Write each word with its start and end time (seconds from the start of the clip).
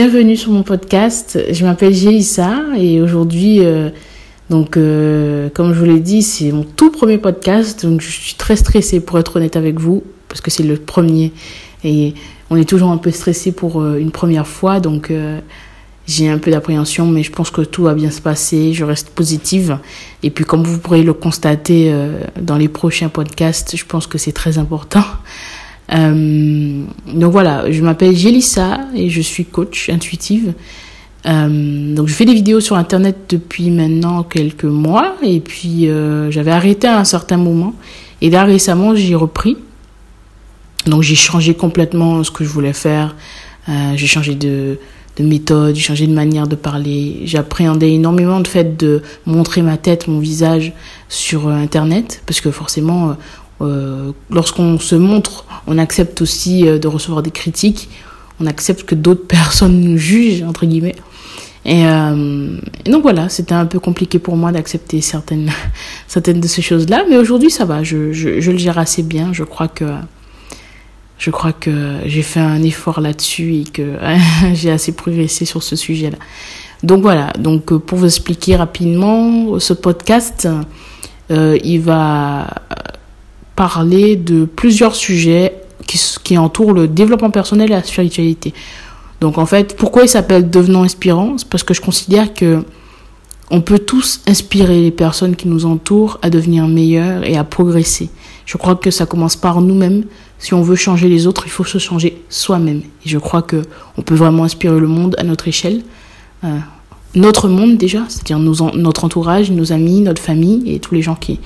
bienvenue 0.00 0.36
sur 0.36 0.52
mon 0.52 0.62
podcast. 0.62 1.40
Je 1.50 1.64
m'appelle 1.64 1.92
Gélissa 1.92 2.62
et 2.76 3.00
aujourd'hui, 3.02 3.66
euh, 3.66 3.90
donc 4.48 4.76
euh, 4.76 5.48
comme 5.52 5.74
je 5.74 5.78
vous 5.80 5.86
l'ai 5.86 5.98
dit, 5.98 6.22
c'est 6.22 6.52
mon 6.52 6.62
tout 6.62 6.92
premier 6.92 7.18
podcast, 7.18 7.84
donc 7.84 8.00
je 8.00 8.08
suis 8.08 8.34
très 8.34 8.54
stressée 8.54 9.00
pour 9.00 9.18
être 9.18 9.34
honnête 9.34 9.56
avec 9.56 9.80
vous 9.80 10.04
parce 10.28 10.40
que 10.40 10.52
c'est 10.52 10.62
le 10.62 10.76
premier 10.76 11.32
et 11.82 12.14
on 12.48 12.54
est 12.54 12.64
toujours 12.64 12.92
un 12.92 12.96
peu 12.96 13.10
stressé 13.10 13.50
pour 13.50 13.82
euh, 13.82 13.96
une 13.96 14.12
première 14.12 14.46
fois, 14.46 14.78
donc 14.78 15.12
j'ai 16.06 16.28
un 16.28 16.38
peu 16.38 16.52
d'appréhension, 16.52 17.04
mais 17.04 17.24
je 17.24 17.32
pense 17.32 17.50
que 17.50 17.62
tout 17.62 17.82
va 17.82 17.94
bien 17.94 18.12
se 18.12 18.20
passer. 18.20 18.72
Je 18.74 18.84
reste 18.84 19.10
positive 19.10 19.78
et 20.22 20.30
puis 20.30 20.44
comme 20.44 20.62
vous 20.62 20.78
pourrez 20.78 21.02
le 21.02 21.12
constater 21.12 21.92
dans 22.40 22.56
les 22.56 22.68
prochains 22.68 23.08
podcasts, 23.08 23.76
je 23.76 23.84
pense 23.84 24.06
que 24.06 24.16
c'est 24.16 24.30
très 24.30 24.58
important. 24.58 25.02
Euh, 25.92 26.84
donc 27.12 27.32
voilà, 27.32 27.70
je 27.70 27.82
m'appelle 27.82 28.14
Jelissa 28.14 28.80
et 28.94 29.08
je 29.08 29.20
suis 29.20 29.44
coach 29.44 29.88
intuitive. 29.88 30.52
Euh, 31.26 31.94
donc 31.94 32.08
je 32.08 32.14
fais 32.14 32.24
des 32.24 32.34
vidéos 32.34 32.60
sur 32.60 32.76
internet 32.76 33.16
depuis 33.28 33.70
maintenant 33.70 34.22
quelques 34.22 34.64
mois 34.64 35.16
et 35.22 35.40
puis 35.40 35.88
euh, 35.88 36.30
j'avais 36.30 36.52
arrêté 36.52 36.86
à 36.86 36.98
un 36.98 37.04
certain 37.04 37.36
moment 37.36 37.74
et 38.22 38.30
là 38.30 38.44
récemment 38.44 38.94
j'ai 38.94 39.14
repris. 39.14 39.56
Donc 40.86 41.02
j'ai 41.02 41.16
changé 41.16 41.54
complètement 41.54 42.22
ce 42.22 42.30
que 42.30 42.44
je 42.44 42.48
voulais 42.48 42.72
faire. 42.72 43.16
J'ai 43.96 44.06
changé 44.06 44.34
de, 44.34 44.78
de 45.18 45.24
méthode, 45.24 45.74
j'ai 45.74 45.82
changé 45.82 46.06
de 46.06 46.14
manière 46.14 46.46
de 46.46 46.56
parler. 46.56 47.20
J'appréhendais 47.24 47.92
énormément 47.92 48.38
le 48.38 48.46
fait 48.46 48.78
de 48.78 49.02
montrer 49.26 49.60
ma 49.60 49.76
tête, 49.76 50.08
mon 50.08 50.20
visage 50.20 50.72
sur 51.10 51.48
internet 51.48 52.22
parce 52.24 52.40
que 52.40 52.50
forcément 52.50 53.14
euh, 53.60 54.12
lorsqu'on 54.30 54.78
se 54.78 54.94
montre, 54.94 55.44
on 55.66 55.78
accepte 55.78 56.22
aussi 56.22 56.66
euh, 56.66 56.78
de 56.78 56.86
recevoir 56.86 57.22
des 57.22 57.32
critiques, 57.32 57.88
on 58.40 58.46
accepte 58.46 58.84
que 58.84 58.94
d'autres 58.94 59.26
personnes 59.26 59.80
nous 59.80 59.98
jugent, 59.98 60.42
entre 60.42 60.66
guillemets. 60.66 60.96
Et, 61.64 61.86
euh, 61.86 62.56
et 62.84 62.90
donc 62.90 63.02
voilà, 63.02 63.28
c'était 63.28 63.54
un 63.54 63.66
peu 63.66 63.80
compliqué 63.80 64.18
pour 64.18 64.36
moi 64.36 64.52
d'accepter 64.52 65.00
certaines, 65.00 65.50
certaines 66.08 66.40
de 66.40 66.46
ces 66.46 66.62
choses-là, 66.62 67.04
mais 67.08 67.16
aujourd'hui 67.16 67.50
ça 67.50 67.64
va, 67.64 67.82
je, 67.82 67.96
le 67.96 68.58
gère 68.58 68.78
assez 68.78 69.02
bien, 69.02 69.32
je 69.32 69.42
crois 69.42 69.68
que, 69.68 69.84
je 71.18 71.30
crois 71.30 71.52
que 71.52 71.96
j'ai 72.06 72.22
fait 72.22 72.40
un 72.40 72.62
effort 72.62 73.00
là-dessus 73.00 73.56
et 73.56 73.64
que 73.64 73.96
j'ai 74.54 74.70
assez 74.70 74.92
progressé 74.92 75.44
sur 75.44 75.62
ce 75.62 75.74
sujet-là. 75.74 76.18
Donc 76.84 77.02
voilà, 77.02 77.32
donc 77.36 77.76
pour 77.76 77.98
vous 77.98 78.06
expliquer 78.06 78.54
rapidement, 78.54 79.58
ce 79.58 79.72
podcast, 79.72 80.48
il 81.28 81.80
va 81.80 82.46
parler 83.58 84.14
de 84.14 84.44
plusieurs 84.44 84.94
sujets 84.94 85.52
qui, 86.22 86.38
entourent 86.38 86.72
le 86.72 86.86
développement 86.86 87.32
personnel 87.32 87.72
et 87.72 87.74
la 87.74 87.82
spiritualité. 87.82 88.54
Donc 89.20 89.36
en 89.36 89.46
fait, 89.46 89.76
pourquoi 89.76 90.04
il 90.04 90.08
s'appelle 90.08 90.48
Devenant 90.48 90.84
inspirant? 90.84 91.36
C'est 91.38 91.48
parce 91.48 91.64
que 91.64 91.74
je 91.74 91.80
considère 91.80 92.32
que 92.34 92.62
on 93.50 93.60
peut 93.60 93.80
tous 93.80 94.20
inspirer 94.28 94.80
les 94.80 94.92
personnes 94.92 95.34
qui 95.34 95.48
nous 95.48 95.66
entourent 95.66 96.20
à 96.22 96.30
devenir 96.30 96.68
meilleures 96.68 97.24
et 97.24 97.36
à 97.36 97.42
progresser. 97.42 98.10
Je 98.46 98.58
crois 98.58 98.76
que 98.76 98.92
ça 98.92 99.06
commence 99.06 99.34
par 99.34 99.60
nous-mêmes. 99.60 100.04
Si 100.38 100.54
on 100.54 100.62
veut 100.62 100.76
changer 100.76 101.08
les 101.08 101.26
autres, 101.26 101.42
il 101.46 101.50
faut 101.50 101.64
se 101.64 101.78
changer 101.78 102.22
soi-même. 102.28 102.82
Et 103.04 103.08
je 103.08 103.18
crois 103.18 103.42
que 103.42 103.62
on 103.96 104.02
peut 104.02 104.14
vraiment 104.14 104.44
inspirer 104.44 104.78
le 104.78 104.86
monde 104.86 105.16
à 105.18 105.24
notre 105.24 105.48
échelle. 105.48 105.82
Euh, 106.44 106.58
notre 107.16 107.48
monde 107.48 107.76
déjà, 107.76 108.04
c'est-à-dire 108.08 108.38
notre 108.38 109.04
entourage, 109.04 109.50
nos 109.50 109.72
amis, 109.72 110.00
notre 110.00 110.22
famille 110.22 110.62
et 110.72 110.78
tous 110.78 110.94
les 110.94 111.02
gens 111.02 111.16
qui, 111.16 111.40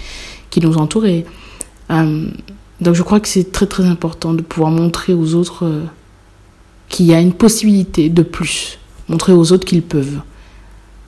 nous 0.60 0.76
entourent. 0.76 1.06
Euh, 1.90 2.26
donc 2.80 2.94
je 2.94 3.02
crois 3.02 3.20
que 3.20 3.28
c'est 3.28 3.52
très 3.52 3.66
très 3.66 3.84
important 3.84 4.34
de 4.34 4.42
pouvoir 4.42 4.70
montrer 4.70 5.14
aux 5.14 5.34
autres 5.34 5.64
euh, 5.66 5.84
qu'il 6.88 7.06
y 7.06 7.14
a 7.14 7.20
une 7.20 7.32
possibilité 7.32 8.08
de 8.08 8.22
plus, 8.22 8.78
montrer 9.08 9.32
aux 9.32 9.52
autres 9.52 9.64
qu'ils 9.64 9.82
peuvent. 9.82 10.20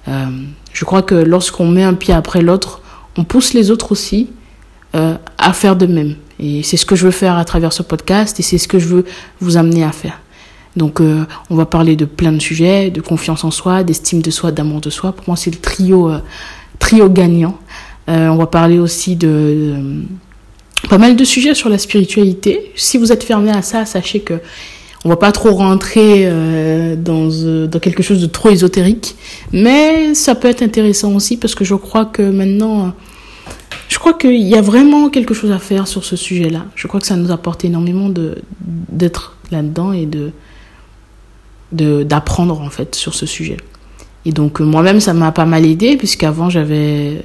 Euh, 0.09 0.27
je 0.73 0.85
crois 0.85 1.03
que 1.03 1.15
lorsqu'on 1.15 1.69
met 1.69 1.83
un 1.83 1.95
pied 1.95 2.15
après 2.15 2.43
l'autre, 2.43 2.81
on 3.17 3.25
pousse 3.25 3.55
les 3.55 3.71
autres 3.71 3.93
aussi 3.93 4.31
à 5.39 5.53
faire 5.53 5.75
de 5.75 5.87
même. 5.87 6.15
Et 6.39 6.63
c'est 6.63 6.77
ce 6.77 6.87
que 6.87 6.95
je 6.95 7.05
veux 7.05 7.11
faire 7.11 7.37
à 7.37 7.45
travers 7.45 7.73
ce 7.73 7.83
podcast 7.83 8.39
et 8.39 8.45
c'est 8.45 8.59
ce 8.59 8.69
que 8.69 8.79
je 8.79 8.87
veux 8.87 9.05
vous 9.41 9.57
amener 9.57 9.83
à 9.83 9.91
faire. 9.91 10.21
Donc 10.77 11.01
on 11.01 11.57
va 11.57 11.67
parler 11.67 11.97
de 11.97 12.05
plein 12.05 12.31
de 12.31 12.39
sujets, 12.39 12.93
de 12.93 13.01
confiance 13.01 13.43
en 13.43 13.51
soi, 13.51 13.83
d'estime 13.83 14.23
de 14.23 14.31
soi, 14.31 14.53
d'amour 14.53 14.81
de 14.81 14.91
soi. 14.91 15.11
Pour 15.11 15.25
moi 15.27 15.37
c'est 15.37 15.51
le 15.51 15.57
trio, 15.57 16.13
trio 16.79 17.09
gagnant. 17.09 17.59
on 18.07 18.37
va 18.37 18.47
parler 18.47 18.79
aussi 18.79 19.17
de 19.17 20.05
pas 20.89 20.99
mal 20.99 21.17
de 21.17 21.25
sujets 21.25 21.55
sur 21.55 21.69
la 21.69 21.79
spiritualité. 21.79 22.73
Si 22.77 22.99
vous 22.99 23.13
êtes 23.13 23.25
fermé 23.25 23.51
à 23.51 23.63
ça, 23.63 23.85
sachez 23.85 24.21
que 24.21 24.35
on 25.05 25.11
va 25.11 25.17
pas 25.17 25.33
trop 25.33 25.51
rentrer 25.51 26.23
euh, 26.25 26.97
dans, 26.97 27.29
euh, 27.31 27.67
dans 27.67 27.79
quelque 27.79 28.03
chose 28.03 28.23
de 28.23 28.27
trop 28.27 28.49
ésotérique, 28.49 29.17
mais 29.53 30.15
ça 30.15 30.35
peut 30.35 30.49
être 30.49 30.63
intéressant 30.63 31.15
aussi 31.15 31.37
parce 31.37 31.55
que 31.55 31.65
je 31.65 31.75
crois 31.75 32.07
que 32.07 32.23
maintenant, 32.23 32.95
je 33.89 33.99
crois 33.99 34.15
qu'il 34.15 34.43
y 34.43 34.55
a 34.55 34.63
vraiment 34.63 35.11
quelque 35.11 35.35
chose 35.35 35.51
à 35.51 35.59
faire 35.59 35.87
sur 35.87 36.05
ce 36.05 36.17
sujet-là. 36.17 36.65
Je 36.75 36.87
crois 36.87 37.01
que 37.01 37.07
ça 37.07 37.17
nous 37.17 37.31
apporte 37.31 37.65
énormément 37.65 38.09
de 38.09 38.39
d'être 38.61 39.37
là-dedans 39.51 39.93
et 39.93 40.07
de 40.07 40.33
d'apprendre 41.73 42.61
en 42.61 42.71
fait 42.71 42.95
sur 42.95 43.15
ce 43.15 43.27
sujet. 43.27 43.57
Et 44.25 44.33
donc 44.33 44.61
euh, 44.61 44.65
moi-même 44.65 45.01
ça 45.01 45.13
m'a 45.13 45.33
pas 45.33 45.45
mal 45.45 45.67
aidé 45.67 45.97
puisqu'avant 45.97 46.49
j'avais 46.49 47.21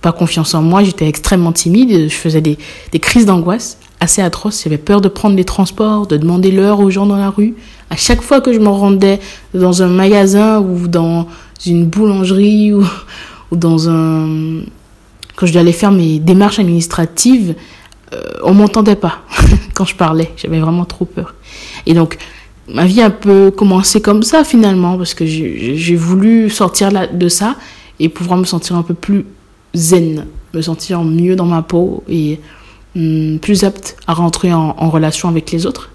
pas 0.00 0.12
confiance 0.12 0.54
en 0.54 0.62
moi, 0.62 0.84
j'étais 0.84 1.08
extrêmement 1.08 1.52
timide, 1.52 2.08
je 2.08 2.14
faisais 2.14 2.40
des, 2.40 2.58
des 2.92 2.98
crises 3.00 3.26
d'angoisse 3.26 3.78
assez 4.00 4.22
atroces, 4.22 4.62
j'avais 4.62 4.78
peur 4.78 5.00
de 5.00 5.08
prendre 5.08 5.36
les 5.36 5.44
transports, 5.44 6.06
de 6.06 6.16
demander 6.16 6.50
l'heure 6.50 6.80
aux 6.80 6.90
gens 6.90 7.06
dans 7.06 7.16
la 7.16 7.30
rue. 7.30 7.54
À 7.90 7.96
chaque 7.96 8.20
fois 8.20 8.40
que 8.40 8.52
je 8.52 8.58
me 8.58 8.68
rendais 8.68 9.20
dans 9.54 9.82
un 9.82 9.88
magasin 9.88 10.60
ou 10.60 10.86
dans 10.86 11.28
une 11.64 11.86
boulangerie 11.86 12.72
ou, 12.74 12.84
ou 13.50 13.56
dans 13.56 13.88
un... 13.88 14.60
Quand 15.34 15.46
je 15.46 15.52
devais 15.52 15.60
aller 15.60 15.72
faire 15.72 15.92
mes 15.92 16.18
démarches 16.18 16.58
administratives, 16.58 17.54
euh, 18.14 18.22
on 18.42 18.54
m'entendait 18.54 18.96
pas 18.96 19.20
quand 19.74 19.84
je 19.84 19.94
parlais, 19.94 20.30
j'avais 20.36 20.60
vraiment 20.60 20.84
trop 20.84 21.04
peur. 21.04 21.34
Et 21.84 21.94
donc, 21.94 22.16
ma 22.68 22.84
vie 22.84 23.00
a 23.00 23.06
un 23.06 23.10
peu 23.10 23.50
commencé 23.50 24.00
comme 24.00 24.22
ça 24.22 24.44
finalement, 24.44 24.96
parce 24.96 25.14
que 25.14 25.26
j'ai 25.26 25.96
voulu 25.96 26.48
sortir 26.50 26.90
de 27.12 27.28
ça 27.28 27.56
et 27.98 28.08
pouvoir 28.08 28.38
me 28.38 28.44
sentir 28.44 28.76
un 28.76 28.82
peu 28.82 28.94
plus 28.94 29.24
zen, 29.76 30.26
me 30.54 30.62
sentir 30.62 31.02
mieux 31.02 31.36
dans 31.36 31.44
ma 31.44 31.62
peau 31.62 32.02
et 32.08 32.40
hum, 32.96 33.38
plus 33.40 33.64
apte 33.64 33.96
à 34.06 34.14
rentrer 34.14 34.52
en, 34.52 34.90
relation 34.90 35.28
avec 35.28 35.50
les 35.52 35.66
autres. 35.66 35.90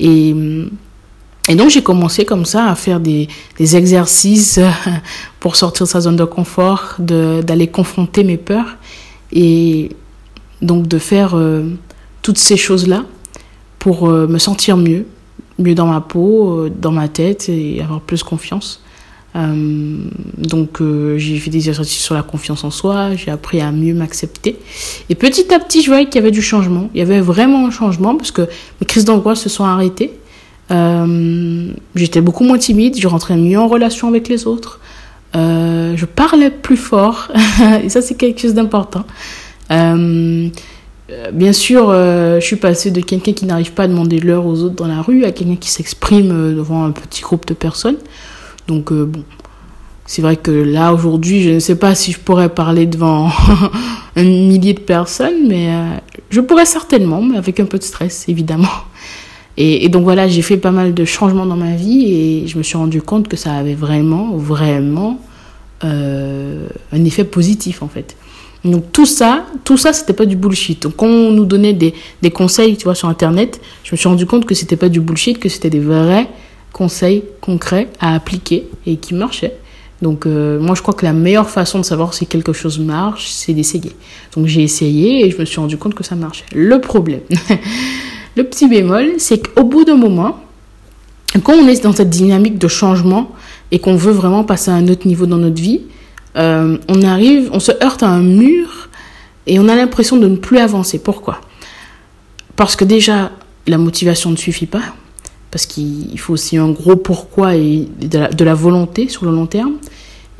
Et, 0.00 0.32
hum, 0.32 0.70
et 1.48 1.56
donc 1.56 1.70
j'ai 1.70 1.82
commencé 1.82 2.24
comme 2.24 2.46
ça 2.46 2.66
à 2.66 2.74
faire 2.74 3.00
des, 3.00 3.28
des 3.58 3.76
exercices 3.76 4.60
pour 5.40 5.56
sortir 5.56 5.84
de 5.84 5.90
sa 5.90 6.00
zone 6.00 6.16
de 6.16 6.24
confort, 6.24 6.94
d'aller 6.98 7.66
confronter 7.66 8.24
mes 8.24 8.38
peurs 8.38 8.76
et 9.32 9.90
donc 10.62 10.88
de 10.88 10.98
faire 10.98 11.34
euh, 11.34 11.64
toutes 12.22 12.38
ces 12.38 12.56
choses-là 12.56 13.04
pour 13.78 14.08
euh, 14.08 14.26
me 14.26 14.38
sentir 14.38 14.76
mieux, 14.76 15.06
mieux 15.58 15.74
dans 15.74 15.86
ma 15.86 16.00
peau, 16.00 16.60
euh, 16.60 16.70
dans 16.70 16.92
ma 16.92 17.08
tête 17.08 17.48
et 17.48 17.82
avoir 17.82 18.00
plus 18.00 18.22
confiance. 18.22 18.82
Euh, 19.36 19.96
donc 20.38 20.80
euh, 20.80 21.18
j'ai 21.18 21.38
fait 21.38 21.50
des 21.50 21.68
exercices 21.68 22.02
sur 22.02 22.14
la 22.14 22.22
confiance 22.22 22.62
en 22.62 22.70
soi, 22.70 23.16
j'ai 23.16 23.32
appris 23.32 23.60
à 23.60 23.72
mieux 23.72 23.94
m'accepter. 23.94 24.56
Et 25.08 25.14
petit 25.16 25.52
à 25.52 25.58
petit, 25.58 25.82
je 25.82 25.88
voyais 25.88 26.06
qu'il 26.06 26.16
y 26.16 26.18
avait 26.18 26.30
du 26.30 26.42
changement. 26.42 26.88
Il 26.94 26.98
y 26.98 27.02
avait 27.02 27.20
vraiment 27.20 27.66
un 27.66 27.70
changement 27.70 28.14
parce 28.16 28.30
que 28.30 28.42
mes 28.80 28.86
crises 28.86 29.04
d'angoisse 29.04 29.40
se 29.40 29.48
sont 29.48 29.64
arrêtées. 29.64 30.12
Euh, 30.70 31.72
j'étais 31.94 32.20
beaucoup 32.20 32.44
moins 32.44 32.58
timide, 32.58 32.98
je 32.98 33.08
rentrais 33.08 33.36
mieux 33.36 33.58
en 33.58 33.68
relation 33.68 34.08
avec 34.08 34.28
les 34.28 34.46
autres. 34.46 34.80
Je 35.34 36.04
parlais 36.04 36.50
plus 36.50 36.76
fort 36.76 37.28
et 37.82 37.88
ça 37.88 38.00
c'est 38.02 38.14
quelque 38.14 38.40
chose 38.40 38.54
d'important. 38.54 39.04
Bien 39.68 41.52
sûr, 41.52 41.90
je 41.90 42.40
suis 42.40 42.54
passée 42.54 42.92
de 42.92 43.00
quelqu'un 43.00 43.32
qui 43.32 43.44
n'arrive 43.44 43.72
pas 43.72 43.82
à 43.82 43.88
demander 43.88 44.20
l'heure 44.20 44.46
aux 44.46 44.62
autres 44.62 44.76
dans 44.76 44.86
la 44.86 45.02
rue 45.02 45.24
à 45.24 45.32
quelqu'un 45.32 45.56
qui 45.56 45.70
s'exprime 45.70 46.54
devant 46.54 46.84
un 46.84 46.92
petit 46.92 47.22
groupe 47.22 47.46
de 47.46 47.54
personnes. 47.54 47.96
Donc 48.68 48.92
euh, 48.92 49.04
bon, 49.04 49.22
c'est 50.06 50.22
vrai 50.22 50.36
que 50.36 50.50
là 50.50 50.92
aujourd'hui, 50.92 51.42
je 51.42 51.50
ne 51.50 51.58
sais 51.58 51.76
pas 51.76 51.94
si 51.94 52.12
je 52.12 52.18
pourrais 52.18 52.48
parler 52.48 52.86
devant 52.86 53.30
un 54.16 54.22
millier 54.22 54.74
de 54.74 54.80
personnes, 54.80 55.48
mais 55.48 55.68
euh, 55.68 55.96
je 56.30 56.40
pourrais 56.40 56.66
certainement, 56.66 57.22
mais 57.22 57.38
avec 57.38 57.60
un 57.60 57.64
peu 57.64 57.78
de 57.78 57.84
stress 57.84 58.28
évidemment. 58.28 58.68
Et, 59.56 59.88
donc 59.88 60.02
voilà, 60.02 60.26
j'ai 60.26 60.42
fait 60.42 60.56
pas 60.56 60.72
mal 60.72 60.94
de 60.94 61.04
changements 61.04 61.46
dans 61.46 61.56
ma 61.56 61.76
vie 61.76 62.12
et 62.12 62.46
je 62.48 62.58
me 62.58 62.64
suis 62.64 62.76
rendu 62.76 63.00
compte 63.00 63.28
que 63.28 63.36
ça 63.36 63.52
avait 63.52 63.74
vraiment, 63.76 64.36
vraiment 64.36 65.20
euh, 65.84 66.66
un 66.92 67.04
effet 67.04 67.22
positif 67.22 67.80
en 67.80 67.88
fait. 67.88 68.16
Donc 68.64 68.90
tout 68.90 69.06
ça, 69.06 69.44
tout 69.62 69.76
ça, 69.76 69.92
c'était 69.92 70.12
pas 70.12 70.26
du 70.26 70.34
bullshit. 70.36 70.82
Donc 70.82 70.96
quand 70.96 71.06
on 71.06 71.30
nous 71.30 71.44
donnait 71.44 71.72
des, 71.72 71.94
des 72.20 72.30
conseils, 72.30 72.76
tu 72.76 72.84
vois, 72.84 72.96
sur 72.96 73.08
Internet, 73.08 73.60
je 73.84 73.92
me 73.92 73.96
suis 73.96 74.08
rendu 74.08 74.26
compte 74.26 74.44
que 74.44 74.56
c'était 74.56 74.76
pas 74.76 74.88
du 74.88 75.00
bullshit, 75.00 75.38
que 75.38 75.48
c'était 75.48 75.70
des 75.70 75.80
vrais 75.80 76.28
conseils 76.74 77.22
concrets 77.40 77.88
à 78.00 78.14
appliquer 78.14 78.68
et 78.84 78.96
qui 78.96 79.14
marchaient. 79.14 79.56
Donc 80.02 80.26
euh, 80.26 80.60
moi 80.60 80.74
je 80.74 80.82
crois 80.82 80.92
que 80.92 81.06
la 81.06 81.14
meilleure 81.14 81.48
façon 81.48 81.78
de 81.78 81.84
savoir 81.84 82.12
si 82.12 82.26
quelque 82.26 82.52
chose 82.52 82.78
marche, 82.78 83.28
c'est 83.30 83.54
d'essayer. 83.54 83.92
Donc 84.36 84.46
j'ai 84.46 84.62
essayé 84.62 85.24
et 85.24 85.30
je 85.30 85.38
me 85.38 85.46
suis 85.46 85.58
rendu 85.58 85.78
compte 85.78 85.94
que 85.94 86.04
ça 86.04 86.16
marchait. 86.16 86.44
Le 86.52 86.80
problème, 86.80 87.20
le 88.36 88.44
petit 88.44 88.68
bémol, 88.68 89.14
c'est 89.18 89.54
qu'au 89.54 89.64
bout 89.64 89.84
d'un 89.84 89.96
moment, 89.96 90.40
quand 91.42 91.54
on 91.54 91.66
est 91.68 91.82
dans 91.82 91.92
cette 91.92 92.10
dynamique 92.10 92.58
de 92.58 92.68
changement 92.68 93.30
et 93.70 93.78
qu'on 93.78 93.96
veut 93.96 94.12
vraiment 94.12 94.44
passer 94.44 94.70
à 94.70 94.74
un 94.74 94.88
autre 94.88 95.06
niveau 95.06 95.26
dans 95.26 95.38
notre 95.38 95.62
vie, 95.62 95.82
euh, 96.36 96.76
on 96.88 97.02
arrive, 97.02 97.50
on 97.52 97.60
se 97.60 97.72
heurte 97.82 98.02
à 98.02 98.08
un 98.08 98.22
mur 98.22 98.88
et 99.46 99.58
on 99.60 99.68
a 99.68 99.76
l'impression 99.76 100.16
de 100.16 100.26
ne 100.26 100.36
plus 100.36 100.58
avancer. 100.58 100.98
Pourquoi? 100.98 101.40
Parce 102.56 102.76
que 102.76 102.84
déjà, 102.84 103.30
la 103.66 103.78
motivation 103.78 104.30
ne 104.30 104.36
suffit 104.36 104.66
pas, 104.66 104.82
parce 105.54 105.66
qu'il 105.66 106.18
faut 106.18 106.32
aussi 106.32 106.56
un 106.56 106.70
gros 106.70 106.96
pourquoi 106.96 107.54
et 107.54 107.86
de 108.00 108.44
la, 108.44 108.54
volonté 108.54 109.08
sur 109.08 109.24
le 109.24 109.30
long 109.30 109.46
terme. 109.46 109.74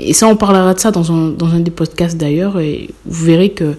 Et 0.01 0.13
ça, 0.13 0.27
on 0.27 0.35
parlera 0.35 0.75
de 0.75 0.81
ça 0.81 0.91
dans 0.91 1.13
un, 1.13 1.61
des 1.61 1.71
podcasts 1.71 2.17
d'ailleurs, 2.17 2.59
et 2.59 2.91
vous 3.07 3.25
verrez 3.25 3.51
qu'il 3.53 3.77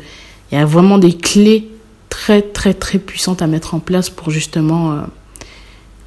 y 0.53 0.55
a 0.55 0.65
vraiment 0.65 0.97
des 0.97 1.11
clés 1.11 1.67
très, 2.07 2.41
très, 2.41 2.73
très 2.73 2.99
puissantes 2.99 3.41
à 3.41 3.47
mettre 3.47 3.73
en 3.73 3.79
place 3.79 4.09
pour 4.09 4.29
justement 4.31 4.93
euh, 4.93 4.95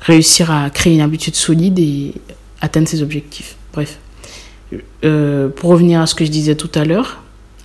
réussir 0.00 0.50
à 0.50 0.70
créer 0.70 0.94
une 0.94 1.02
habitude 1.02 1.34
solide 1.34 1.78
et 1.78 2.14
atteindre 2.62 2.88
ses 2.88 3.02
objectifs. 3.02 3.56
Bref. 3.75 3.98
Euh, 5.04 5.50
pour 5.50 5.69
revenir 5.69 6.00
à 6.00 6.06
ce 6.06 6.14
que 6.14 6.25
je 6.25 6.30
disais 6.30 6.54
tout 6.54 6.70
à 6.75 6.86
l'heure, 6.86 7.19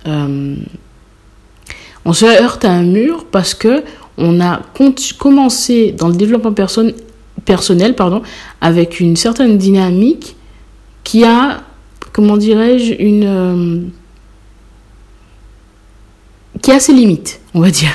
euh, 0.06 0.54
on 2.04 2.12
se 2.12 2.26
heurte 2.26 2.66
à 2.66 2.72
un 2.72 2.82
mur 2.82 3.24
parce 3.24 3.54
que 3.54 3.84
on 4.18 4.38
a 4.42 4.60
commencé 5.18 5.92
dans 5.92 6.08
le 6.08 6.14
développement 6.14 6.52
personnel 7.44 7.94
pardon, 7.94 8.22
avec 8.60 9.00
une 9.00 9.16
certaine 9.16 9.58
dynamique 9.58 10.36
qui 11.02 11.24
a, 11.24 11.62
comment 12.12 12.36
dirais-je, 12.36 12.94
une. 12.94 13.24
Euh, 13.24 13.80
qui 16.62 16.72
a 16.72 16.80
ses 16.80 16.92
limites, 16.92 17.40
on 17.52 17.60
va 17.60 17.70
dire. 17.70 17.92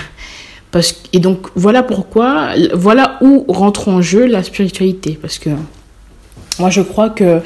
Parce, 0.71 1.01
et 1.13 1.19
donc, 1.19 1.47
voilà 1.55 1.81
pourquoi, 1.81 2.53
voilà 2.73 3.17
où 3.21 3.45
rentre 3.47 3.87
en 3.87 4.01
jeu 4.01 4.25
la 4.27 4.43
spiritualité. 4.43 5.17
Parce 5.19 5.39
que 5.39 5.49
moi, 6.59 6.69
je 6.69 6.81
crois 6.81 7.09
que 7.09 7.41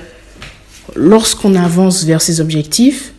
lorsqu'on 0.96 1.56
avance 1.56 2.04
vers 2.04 2.22
ses 2.22 2.42
objectifs, 2.42 3.14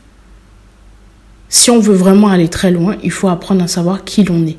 si 1.48 1.70
on 1.70 1.78
veut 1.78 1.94
vraiment 1.94 2.28
aller 2.28 2.48
très 2.48 2.70
loin, 2.70 2.96
il 3.02 3.10
faut 3.10 3.28
apprendre 3.28 3.62
à 3.62 3.68
savoir 3.68 4.04
qui 4.04 4.24
l'on 4.24 4.46
est. 4.46 4.58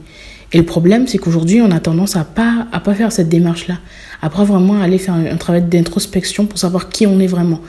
Et 0.54 0.58
le 0.58 0.64
problème, 0.66 1.08
c'est 1.08 1.18
qu'aujourd'hui, 1.18 1.62
on 1.62 1.72
a 1.72 1.80
tendance 1.80 2.16
à 2.16 2.24
pas 2.24 2.68
à 2.72 2.80
pas 2.80 2.94
faire 2.94 3.12
cette 3.12 3.30
démarche-là, 3.30 3.80
à 4.22 4.30
pas 4.30 4.44
vraiment 4.44 4.82
aller 4.82 4.98
faire 4.98 5.16
un, 5.16 5.38
travail 5.38 5.64
d'introspection 5.64 6.46
pour 6.46 6.60
savoir 6.60 6.90
qui 6.90 7.08
on 7.08 7.20
est 7.20 7.28
vraiment, 7.28 7.62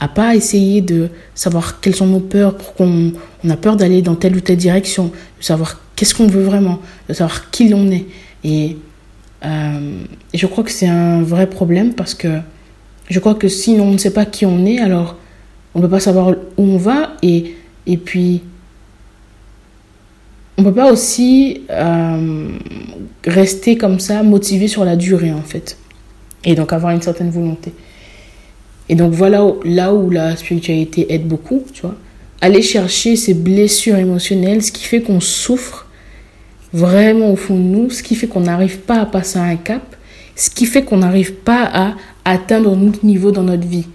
à 0.00 0.08
pas 0.08 0.34
essayer 0.34 0.80
de 0.80 1.08
savoir 1.34 1.80
quelles 1.80 1.94
sont 1.94 2.06
nos 2.06 2.20
peurs, 2.20 2.56
pour 2.56 2.74
qu'on 2.74 3.12
on 3.44 3.50
a 3.50 3.56
peur 3.56 3.76
d'aller 3.76 4.02
dans 4.02 4.14
telle 4.14 4.36
ou 4.36 4.40
telle 4.40 4.56
direction, 4.56 5.12
de 5.38 5.44
savoir 5.44 5.80
qu'est-ce 5.94 6.14
qu'on 6.14 6.26
veut 6.26 6.42
vraiment, 6.42 6.80
de 7.08 7.14
savoir 7.14 7.50
qui 7.50 7.68
l'on 7.68 7.90
est. 7.90 8.06
Et, 8.44 8.76
euh, 9.44 9.98
je 10.32 10.46
crois 10.46 10.64
que 10.64 10.70
c'est 10.70 10.88
un 10.88 11.22
vrai 11.22 11.48
problème 11.48 11.94
parce 11.94 12.14
que 12.14 12.38
je 13.10 13.18
crois 13.18 13.34
que 13.34 13.48
si 13.48 13.76
on 13.80 13.90
ne 13.90 13.98
sait 13.98 14.12
pas 14.12 14.24
qui 14.24 14.46
on 14.46 14.64
est, 14.64 14.78
alors 14.78 15.16
on 15.74 15.80
ne 15.80 15.84
peut 15.84 15.90
pas 15.90 16.00
savoir 16.00 16.30
où 16.30 16.62
on 16.62 16.76
va 16.76 17.14
et, 17.22 17.56
et 17.86 17.96
puis 17.96 18.42
on 20.58 20.64
peut 20.64 20.72
pas 20.72 20.92
aussi 20.92 21.62
euh, 21.70 22.48
rester 23.24 23.76
comme 23.76 24.00
ça 24.00 24.22
motivé 24.22 24.68
sur 24.68 24.84
la 24.84 24.96
durée 24.96 25.32
en 25.32 25.42
fait 25.42 25.76
et 26.44 26.54
donc 26.54 26.72
avoir 26.72 26.92
une 26.92 27.02
certaine 27.02 27.30
volonté. 27.30 27.72
Et 28.88 28.94
donc 28.94 29.12
voilà 29.12 29.46
là 29.64 29.94
où 29.94 30.10
la 30.10 30.36
spiritualité 30.36 31.12
aide 31.14 31.26
beaucoup, 31.26 31.62
tu 31.72 31.82
vois. 31.82 31.94
Aller 32.40 32.62
chercher 32.62 33.14
ces 33.14 33.34
blessures 33.34 33.96
émotionnelles, 33.96 34.62
ce 34.62 34.72
qui 34.72 34.84
fait 34.84 35.00
qu'on 35.00 35.20
souffre 35.20 35.86
vraiment 36.72 37.30
au 37.32 37.36
fond 37.36 37.54
de 37.54 37.60
nous, 37.60 37.90
ce 37.90 38.02
qui 38.02 38.16
fait 38.16 38.26
qu'on 38.26 38.40
n'arrive 38.40 38.80
pas 38.80 39.00
à 39.00 39.06
passer 39.06 39.38
un 39.38 39.56
cap, 39.56 39.82
ce 40.34 40.50
qui 40.50 40.66
fait 40.66 40.82
qu'on 40.82 40.98
n'arrive 40.98 41.34
pas 41.34 41.70
à 41.72 41.94
atteindre 42.24 42.74
notre 42.74 43.06
niveau 43.06 43.30
dans 43.30 43.44
notre 43.44 43.66
vie. 43.66 43.86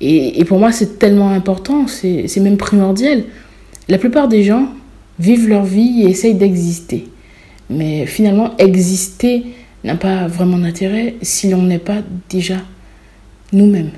Et, 0.00 0.40
et 0.40 0.44
pour 0.44 0.58
moi, 0.58 0.72
c'est 0.72 0.98
tellement 0.98 1.30
important, 1.30 1.86
c'est 1.86 2.40
même 2.40 2.56
primordial. 2.56 3.22
La 3.88 3.98
plupart 3.98 4.26
des 4.26 4.42
gens 4.42 4.68
vivent 5.18 5.48
leur 5.48 5.64
vie 5.64 6.02
et 6.02 6.10
essayent 6.10 6.34
d'exister. 6.34 7.08
Mais 7.70 8.06
finalement, 8.06 8.56
exister 8.58 9.44
n'a 9.84 9.96
pas 9.96 10.26
vraiment 10.26 10.58
d'intérêt 10.58 11.14
si 11.22 11.50
l'on 11.50 11.62
n'est 11.62 11.78
pas 11.78 11.98
déjà 12.30 12.56
nous-mêmes. 13.52 13.90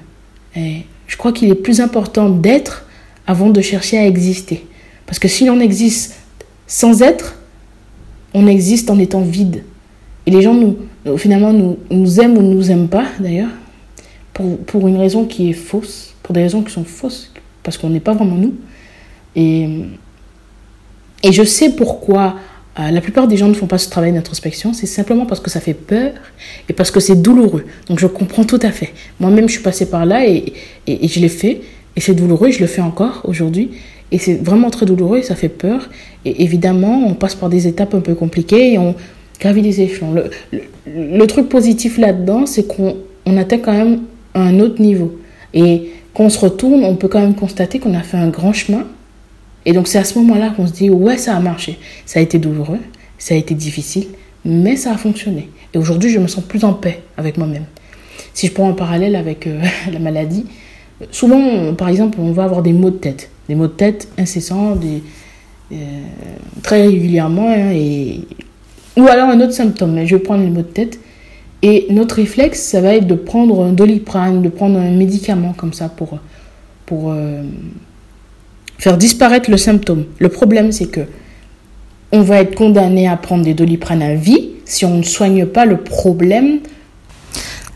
Et 0.56 0.82
je 1.06 1.16
crois 1.16 1.32
qu'il 1.32 1.50
est 1.50 1.54
plus 1.54 1.80
important 1.80 2.28
d'être 2.28 2.86
avant 3.26 3.50
de 3.50 3.60
chercher 3.60 3.98
à 3.98 4.06
exister. 4.06 4.66
Parce 5.06 5.18
que 5.18 5.28
si 5.28 5.46
l'on 5.46 5.60
existe 5.60 6.16
sans 6.66 7.02
être, 7.02 7.38
on 8.34 8.46
existe 8.46 8.90
en 8.90 8.98
étant 8.98 9.22
vide. 9.22 9.62
Et 10.26 10.30
les 10.30 10.42
gens, 10.42 10.54
nous, 10.54 10.76
finalement, 11.16 11.52
nous, 11.52 11.78
nous 11.90 12.20
aiment 12.20 12.36
ou 12.36 12.42
ne 12.42 12.54
nous 12.54 12.70
aiment 12.70 12.88
pas, 12.88 13.06
d'ailleurs, 13.20 13.50
pour, 14.32 14.58
pour 14.58 14.88
une 14.88 14.96
raison 14.96 15.24
qui 15.24 15.50
est 15.50 15.54
fausse, 15.54 16.14
pour 16.22 16.34
des 16.34 16.42
raisons 16.42 16.62
qui 16.62 16.72
sont 16.72 16.84
fausses, 16.84 17.32
parce 17.62 17.78
qu'on 17.78 17.90
n'est 17.90 18.00
pas 18.00 18.14
vraiment 18.14 18.36
nous. 18.36 18.54
Et, 19.36 19.68
et 21.22 21.32
je 21.32 21.42
sais 21.42 21.70
pourquoi 21.70 22.36
euh, 22.78 22.90
la 22.90 23.00
plupart 23.00 23.26
des 23.26 23.38
gens 23.38 23.48
ne 23.48 23.54
font 23.54 23.66
pas 23.66 23.78
ce 23.78 23.88
travail 23.88 24.12
d'introspection, 24.12 24.74
c'est 24.74 24.86
simplement 24.86 25.24
parce 25.24 25.40
que 25.40 25.50
ça 25.50 25.60
fait 25.60 25.74
peur 25.74 26.12
et 26.68 26.74
parce 26.74 26.90
que 26.90 27.00
c'est 27.00 27.20
douloureux. 27.20 27.64
Donc 27.88 27.98
je 27.98 28.06
comprends 28.06 28.44
tout 28.44 28.60
à 28.62 28.70
fait. 28.70 28.92
Moi-même, 29.18 29.48
je 29.48 29.54
suis 29.54 29.62
passée 29.62 29.88
par 29.88 30.04
là 30.04 30.26
et, 30.28 30.52
et, 30.86 31.08
je 31.08 31.20
l'ai 31.20 31.30
fait. 31.30 31.62
Et 31.96 32.00
c'est 32.00 32.14
douloureux, 32.14 32.50
je 32.50 32.60
le 32.60 32.66
fais 32.66 32.82
encore 32.82 33.22
aujourd'hui. 33.24 33.70
Et 34.12 34.18
c'est 34.18 34.34
vraiment 34.34 34.68
très 34.68 34.84
douloureux 34.84 35.18
et 35.18 35.22
ça 35.22 35.34
fait 35.34 35.48
peur. 35.48 35.88
Et 36.26 36.42
évidemment, 36.42 37.06
on 37.06 37.14
passe 37.14 37.34
par 37.34 37.48
des 37.48 37.66
étapes 37.66 37.94
un 37.94 38.00
peu 38.00 38.14
compliquées 38.14 38.74
et 38.74 38.78
on 38.78 38.94
gravit 39.40 39.62
des 39.62 39.80
échelons. 39.80 40.12
Le, 40.12 40.30
le, 40.86 41.26
truc 41.26 41.48
positif 41.48 41.96
là-dedans, 41.96 42.44
c'est 42.44 42.66
qu'on 42.66 42.96
on 43.24 43.36
atteint 43.38 43.58
quand 43.58 43.72
même 43.72 44.02
un 44.34 44.60
autre 44.60 44.82
niveau. 44.82 45.18
Et 45.54 45.92
quand 46.12 46.24
on 46.24 46.30
se 46.30 46.38
retourne, 46.38 46.84
on 46.84 46.96
peut 46.96 47.08
quand 47.08 47.20
même 47.20 47.34
constater 47.34 47.78
qu'on 47.78 47.94
a 47.94 48.02
fait 48.02 48.18
un 48.18 48.28
grand 48.28 48.52
chemin. 48.52 48.84
Et 49.66 49.74
donc 49.74 49.88
c'est 49.88 49.98
à 49.98 50.04
ce 50.04 50.18
moment-là 50.18 50.50
qu'on 50.50 50.66
se 50.66 50.72
dit, 50.72 50.88
ouais, 50.88 51.18
ça 51.18 51.36
a 51.36 51.40
marché. 51.40 51.78
Ça 52.06 52.20
a 52.20 52.22
été 52.22 52.38
douloureux, 52.38 52.80
ça 53.18 53.34
a 53.34 53.36
été 53.36 53.54
difficile, 53.54 54.06
mais 54.44 54.76
ça 54.76 54.92
a 54.92 54.96
fonctionné. 54.96 55.50
Et 55.74 55.78
aujourd'hui, 55.78 56.08
je 56.08 56.18
me 56.18 56.28
sens 56.28 56.42
plus 56.42 56.64
en 56.64 56.72
paix 56.72 57.02
avec 57.18 57.36
moi-même. 57.36 57.64
Si 58.32 58.46
je 58.46 58.52
prends 58.52 58.70
un 58.70 58.74
parallèle 58.74 59.16
avec 59.16 59.46
euh, 59.46 59.60
la 59.92 59.98
maladie, 59.98 60.46
souvent, 61.10 61.74
par 61.74 61.88
exemple, 61.88 62.18
on 62.20 62.32
va 62.32 62.44
avoir 62.44 62.62
des 62.62 62.72
maux 62.72 62.90
de 62.90 62.96
tête 62.96 63.28
des 63.48 63.54
maux 63.54 63.66
de 63.66 63.72
tête 63.72 64.08
incessants, 64.18 64.76
euh, 65.72 65.76
très 66.62 66.86
régulièrement, 66.86 67.48
hein, 67.48 67.72
et, 67.72 68.20
ou 68.96 69.06
alors 69.06 69.28
un 69.28 69.40
autre 69.40 69.52
symptôme. 69.52 70.04
Je 70.04 70.16
vais 70.16 70.22
prendre 70.22 70.42
les 70.42 70.50
maux 70.50 70.62
de 70.62 70.62
tête. 70.62 71.00
Et 71.62 71.86
notre 71.90 72.16
réflexe, 72.16 72.62
ça 72.62 72.80
va 72.80 72.94
être 72.94 73.06
de 73.06 73.14
prendre 73.14 73.64
un 73.64 73.72
doliprane, 73.72 74.42
de 74.42 74.48
prendre 74.48 74.78
un 74.78 74.90
médicament 74.90 75.54
comme 75.56 75.72
ça 75.72 75.88
pour, 75.88 76.18
pour 76.84 77.12
euh, 77.12 77.42
faire 78.78 78.96
disparaître 78.96 79.50
le 79.50 79.56
symptôme. 79.56 80.04
Le 80.18 80.28
problème, 80.28 80.72
c'est 80.72 80.86
que 80.86 81.02
on 82.12 82.22
va 82.22 82.40
être 82.40 82.54
condamné 82.54 83.08
à 83.08 83.16
prendre 83.16 83.44
des 83.44 83.54
doliprane 83.54 84.02
à 84.02 84.14
vie 84.14 84.50
si 84.64 84.84
on 84.84 84.98
ne 84.98 85.02
soigne 85.02 85.46
pas 85.46 85.64
le 85.64 85.78
problème. 85.78 86.60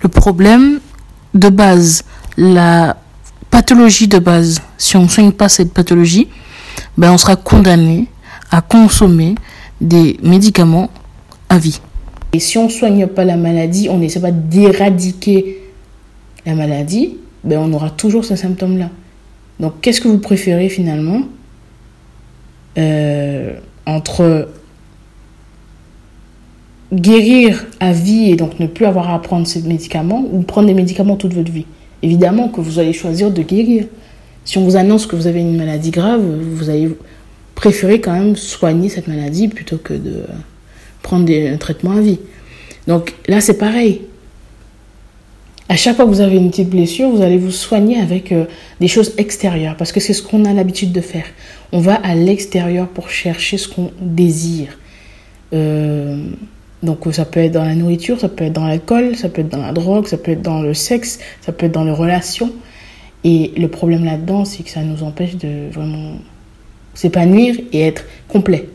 Le 0.03 0.09
problème 0.09 0.81
de 1.35 1.49
base, 1.49 2.05
la 2.37 2.97
pathologie 3.51 4.09
de 4.09 4.19
base, 4.19 4.63
si 4.79 4.97
on 4.97 5.03
ne 5.03 5.09
soigne 5.09 5.33
pas 5.33 5.49
cette 5.49 5.73
pathologie, 5.73 6.29
ben 6.97 7.13
on 7.13 7.19
sera 7.19 7.37
condamné 7.37 8.07
à 8.51 8.61
consommer 8.61 9.35
des 9.81 10.19
médicaments 10.23 10.91
à 11.49 11.59
vie. 11.59 11.81
Et 12.33 12.41
si 12.41 12.59
on 12.59 12.65
ne 12.65 12.71
soigne 12.71 13.07
pas 13.07 13.25
la 13.25 13.37
maladie, 13.37 13.89
on 13.91 13.99
n'essaie 13.99 14.21
pas 14.21 14.31
d'éradiquer 14.31 15.61
la 16.47 16.55
maladie, 16.55 17.17
ben 17.43 17.59
on 17.59 17.73
aura 17.73 17.91
toujours 17.91 18.25
ces 18.25 18.37
symptômes-là. 18.37 18.91
Donc 19.61 19.75
qu'est-ce 19.81 20.01
que 20.01 20.09
vous 20.09 20.19
préférez 20.19 20.69
finalement? 20.69 21.23
Euh, 22.79 23.59
entre 23.87 24.49
guérir 26.93 27.67
à 27.79 27.93
vie 27.93 28.31
et 28.31 28.37
donc 28.37 28.59
ne 28.59 28.67
plus 28.67 28.87
avoir 28.87 29.11
à 29.11 29.21
prendre 29.23 29.47
ces 29.47 29.63
médicaments 29.63 30.25
ou 30.33 30.43
prendre 30.43 30.67
des 30.67 30.75
médicaments 30.75 31.17
toute 31.17 31.35
votre 31.35 31.53
vie? 31.53 31.67
Évidemment 32.03 32.49
que 32.49 32.61
vous 32.61 32.79
allez 32.79 32.93
choisir 32.93 33.31
de 33.31 33.43
guérir. 33.43 33.85
Si 34.45 34.59
on 34.59 34.65
vous 34.65 34.77
annonce 34.77 35.07
que 35.07 35.15
vous 35.15 35.27
avez 35.27 35.41
une 35.41 35.57
maladie 35.57 35.91
grave, 35.91 36.23
vous 36.23 36.71
allez 36.71 36.89
préférer 37.55 38.01
quand 38.01 38.13
même 38.13 38.37
soigner 38.37 38.89
cette 38.89 39.07
maladie 39.07 39.49
plutôt 39.49 39.77
que 39.77 39.93
de 39.93 40.23
prendre 41.03 41.27
des, 41.27 41.49
un 41.49 41.59
traitement 41.59 41.93
à 41.93 42.01
vie. 42.01 42.19
Donc 42.87 43.15
là, 43.29 43.41
c'est 43.41 43.59
pareil. 43.59 44.01
À 45.71 45.77
chaque 45.77 45.95
fois 45.95 46.05
que 46.05 46.11
vous 46.11 46.21
avez 46.21 46.35
une 46.35 46.51
petite 46.51 46.69
blessure, 46.69 47.11
vous 47.11 47.23
allez 47.23 47.39
vous 47.39 47.53
soigner 47.53 48.01
avec 48.01 48.33
euh, 48.33 48.47
des 48.81 48.89
choses 48.89 49.15
extérieures 49.19 49.77
parce 49.77 49.93
que 49.93 50.01
c'est 50.01 50.13
ce 50.13 50.21
qu'on 50.21 50.45
a 50.45 50.53
l'habitude 50.53 50.91
de 50.91 51.01
faire. 51.01 51.27
On 51.71 51.79
va 51.79 51.95
à 51.95 52.17
l'extérieur 52.17 52.89
pour 52.89 53.09
chercher 53.09 53.57
ce 53.57 53.69
qu'on 53.69 53.93
désire. 54.01 54.77
Euh, 55.53 56.25
donc 56.83 57.07
ça 57.13 57.25
peut 57.25 57.39
être 57.39 57.53
dans 57.53 57.63
la 57.63 57.77
nourriture, 57.77 58.19
ça 58.19 58.29
peut 58.29 58.47
être 58.47 58.53
dans 58.53 58.67
l'alcool, 58.67 59.15
ça 59.15 59.29
peut 59.29 59.43
être 59.43 59.49
dans 59.49 59.63
la 59.63 59.71
drogue, 59.71 60.09
ça 60.09 60.19
peut 60.19 60.33
être 60.33 60.43
dans 60.43 60.61
le 60.61 60.75
sexe, 60.75 61.21
ça 61.41 61.53
peut 61.53 61.67
être 61.67 61.73
dans 61.73 61.85
les 61.85 61.93
relations. 61.93 62.51
Et 63.23 63.53
le 63.57 63.69
problème 63.69 64.05
là-dedans, 64.05 64.45
c'est 64.45 64.65
que 64.65 64.71
ça 64.71 64.83
nous 64.83 65.05
empêche 65.05 65.37
de 65.37 65.71
vraiment 65.73 66.15
s'épanouir 66.95 67.55
et 67.73 67.83
être 67.83 68.07
complet. 68.27 68.69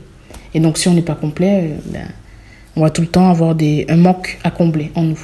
Et 0.54 0.62
donc 0.62 0.78
si 0.78 0.88
on 0.88 0.94
n'est 0.94 1.02
pas 1.02 1.16
complet, 1.16 1.60
euh, 1.62 1.78
ben, 1.88 2.08
on 2.78 2.82
va 2.84 2.90
tout 2.90 3.02
le 3.02 3.08
temps 3.08 3.30
avoir 3.30 3.54
des, 3.54 3.86
un 3.90 3.98
manque 3.98 4.40
à 4.46 4.50
combler 4.50 4.94
en 4.96 5.02
nous. 5.02 5.20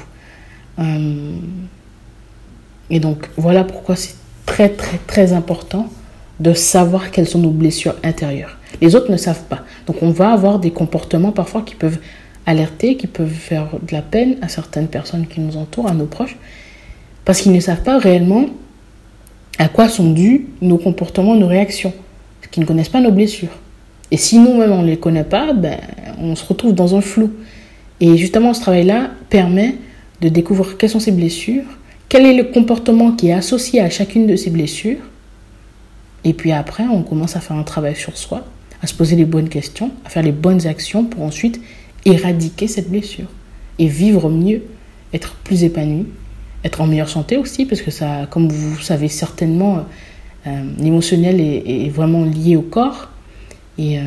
Euh, 0.81 1.35
Et 2.91 2.99
donc 2.99 3.29
voilà 3.37 3.63
pourquoi 3.63 3.95
c'est 3.95 4.15
très 4.45 4.69
très 4.69 4.97
très 4.97 5.31
important 5.31 5.87
de 6.39 6.53
savoir 6.53 7.11
quelles 7.11 7.27
sont 7.27 7.39
nos 7.39 7.51
blessures 7.51 7.95
intérieures. 8.03 8.57
Les 8.81 8.95
autres 8.95 9.11
ne 9.11 9.17
savent 9.17 9.43
pas. 9.43 9.59
Donc 9.87 9.97
on 10.01 10.11
va 10.11 10.31
avoir 10.31 10.59
des 10.59 10.71
comportements 10.71 11.31
parfois 11.31 11.61
qui 11.61 11.75
peuvent 11.75 11.99
alerter, 12.45 12.97
qui 12.97 13.07
peuvent 13.07 13.29
faire 13.29 13.67
de 13.81 13.93
la 13.93 14.01
peine 14.01 14.37
à 14.41 14.49
certaines 14.49 14.87
personnes 14.87 15.27
qui 15.27 15.39
nous 15.39 15.55
entourent, 15.55 15.87
à 15.87 15.93
nos 15.93 16.05
proches, 16.05 16.35
parce 17.23 17.41
qu'ils 17.41 17.53
ne 17.53 17.59
savent 17.59 17.83
pas 17.83 17.97
réellement 17.97 18.47
à 19.57 19.67
quoi 19.67 19.87
sont 19.87 20.11
dus 20.11 20.47
nos 20.61 20.77
comportements, 20.77 21.35
nos 21.35 21.47
réactions, 21.47 21.93
parce 22.41 22.51
qu'ils 22.51 22.63
ne 22.63 22.67
connaissent 22.67 22.89
pas 22.89 23.01
nos 23.01 23.11
blessures. 23.11 23.55
Et 24.09 24.17
si 24.17 24.39
nous-mêmes 24.39 24.71
on 24.71 24.81
ne 24.81 24.87
les 24.87 24.97
connaît 24.97 25.23
pas, 25.23 25.53
ben, 25.53 25.77
on 26.17 26.35
se 26.35 26.45
retrouve 26.45 26.73
dans 26.73 26.95
un 26.95 27.01
flou. 27.01 27.31
Et 27.99 28.17
justement, 28.17 28.53
ce 28.53 28.61
travail-là 28.61 29.11
permet 29.29 29.75
de 30.21 30.29
découvrir 30.29 30.77
quelles 30.77 30.89
sont 30.89 30.99
ces 30.99 31.11
blessures, 31.11 31.63
quel 32.07 32.25
est 32.25 32.33
le 32.33 32.45
comportement 32.45 33.11
qui 33.11 33.29
est 33.29 33.33
associé 33.33 33.81
à 33.81 33.89
chacune 33.89 34.27
de 34.27 34.35
ces 34.35 34.49
blessures. 34.49 34.99
Et 36.23 36.33
puis 36.33 36.51
après, 36.51 36.83
on 36.83 37.01
commence 37.01 37.35
à 37.35 37.39
faire 37.39 37.57
un 37.57 37.63
travail 37.63 37.95
sur 37.95 38.17
soi, 38.17 38.45
à 38.81 38.87
se 38.87 38.93
poser 38.93 39.15
les 39.15 39.25
bonnes 39.25 39.49
questions, 39.49 39.91
à 40.05 40.09
faire 40.09 40.23
les 40.23 40.31
bonnes 40.31 40.67
actions 40.67 41.03
pour 41.03 41.23
ensuite 41.23 41.59
éradiquer 42.05 42.67
cette 42.67 42.89
blessure 42.89 43.27
et 43.79 43.87
vivre 43.87 44.29
mieux, 44.29 44.61
être 45.13 45.35
plus 45.43 45.63
épanoui, 45.63 46.05
être 46.63 46.81
en 46.81 46.87
meilleure 46.87 47.09
santé 47.09 47.37
aussi, 47.37 47.65
parce 47.65 47.81
que 47.81 47.91
ça, 47.91 48.27
comme 48.29 48.49
vous 48.49 48.79
savez 48.79 49.07
certainement, 49.07 49.85
euh, 50.47 50.63
l'émotionnel 50.79 51.39
est, 51.39 51.89
vraiment 51.89 52.23
lié 52.23 52.55
au 52.55 52.61
corps. 52.61 53.09
Et, 53.77 53.97
euh, 53.97 54.01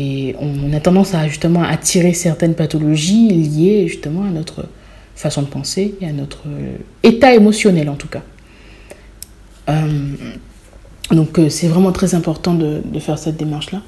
et 0.00 0.36
on 0.40 0.72
a 0.72 0.80
tendance 0.80 1.14
à 1.14 1.28
justement 1.28 1.62
attirer 1.62 2.14
certaines 2.14 2.54
pathologies 2.54 3.28
liées 3.28 3.86
justement 3.88 4.24
à 4.24 4.30
notre 4.30 4.64
façon 5.14 5.42
de 5.42 5.46
penser 5.46 5.94
et 6.00 6.06
à 6.06 6.12
notre 6.12 6.44
état 7.02 7.34
émotionnel 7.34 7.88
en 7.90 7.96
tout 7.96 8.08
cas. 8.08 8.22
Euh, 9.68 10.14
donc 11.10 11.38
c'est 11.50 11.68
vraiment 11.68 11.92
très 11.92 12.14
important 12.14 12.54
de, 12.54 12.80
faire 12.98 13.18
cette 13.18 13.36
démarche-là. 13.36 13.82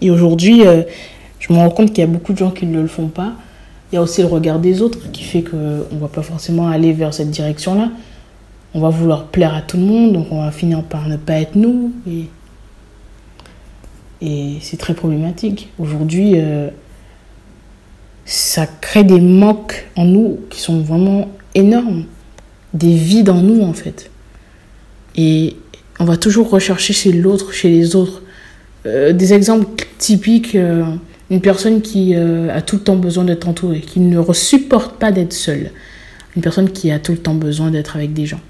Et 0.00 0.10
aujourd'hui, 0.10 0.62
je 1.38 1.52
me 1.52 1.58
rends 1.58 1.70
compte 1.70 1.88
qu'il 1.88 1.98
y 1.98 2.02
a 2.02 2.06
beaucoup 2.06 2.32
de 2.32 2.38
gens 2.38 2.50
qui 2.50 2.64
ne 2.66 2.80
le 2.80 2.86
font 2.86 3.08
pas. 3.08 3.32
Il 3.92 3.96
y 3.96 3.98
a 3.98 4.02
aussi 4.02 4.22
le 4.22 4.28
regard 4.28 4.58
des 4.58 4.80
autres 4.80 5.10
qui 5.12 5.22
fait 5.22 5.42
qu'on 5.42 5.56
ne 5.56 6.00
va 6.00 6.08
pas 6.08 6.22
forcément 6.22 6.68
aller 6.68 6.92
vers 6.92 7.12
cette 7.12 7.30
direction-là. 7.30 7.90
On 8.74 8.80
va 8.80 8.88
vouloir 8.88 9.26
plaire 9.26 9.54
à 9.54 9.62
tout 9.62 9.76
le 9.76 9.84
monde, 9.84 10.12
donc 10.12 10.28
on 10.30 10.42
va 10.42 10.50
finir 10.50 10.82
par 10.82 11.06
ne 11.06 11.16
pas 11.16 11.34
être 11.34 11.54
nous. 11.54 11.92
Et 14.24 14.56
c'est 14.62 14.78
très 14.78 14.94
problématique. 14.94 15.68
Aujourd'hui, 15.78 16.32
euh, 16.36 16.70
ça 18.24 18.66
crée 18.66 19.04
des 19.04 19.20
manques 19.20 19.86
en 19.96 20.06
nous 20.06 20.40
qui 20.48 20.60
sont 20.60 20.80
vraiment 20.80 21.30
énormes. 21.54 22.04
Des 22.72 22.94
vides 22.94 23.28
en 23.28 23.42
nous, 23.42 23.62
en 23.62 23.74
fait. 23.74 24.10
Et 25.14 25.56
on 26.00 26.06
va 26.06 26.16
toujours 26.16 26.48
rechercher 26.48 26.94
chez 26.94 27.12
l'autre, 27.12 27.52
chez 27.52 27.68
les 27.68 27.96
autres. 27.96 28.22
Euh, 28.86 29.12
des 29.12 29.34
exemples 29.34 29.86
typiques. 29.98 30.54
Euh, 30.54 30.84
une 31.30 31.40
personne 31.40 31.80
qui 31.80 32.14
a 32.14 32.60
tout 32.60 32.76
le 32.76 32.82
temps 32.82 32.96
besoin 32.96 33.24
d'être 33.24 33.48
entourée, 33.48 33.80
qui 33.80 33.98
ne 33.98 34.22
supporte 34.34 34.98
pas 34.98 35.10
d'être 35.10 35.32
seule. 35.32 35.70
Une 36.36 36.42
personne 36.42 36.70
qui 36.70 36.90
a 36.90 36.98
tout 36.98 37.12
le 37.12 37.18
temps 37.18 37.34
besoin 37.34 37.70
d'être 37.70 37.96
avec 37.96 38.12
des 38.12 38.26
gens. 38.26 38.40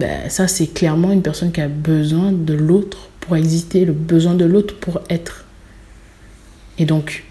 Ben, 0.00 0.28
ça, 0.28 0.48
c'est 0.48 0.66
clairement 0.66 1.12
une 1.12 1.22
personne 1.22 1.52
qui 1.52 1.60
a 1.60 1.68
besoin 1.68 2.32
de 2.32 2.54
l'autre 2.54 3.08
pour 3.24 3.36
exister, 3.36 3.84
le 3.84 3.92
besoin 3.92 4.34
de 4.34 4.44
l'autre 4.44 4.74
pour 4.78 5.00
être. 5.08 5.44
Et 6.78 6.84
donc, 6.84 7.24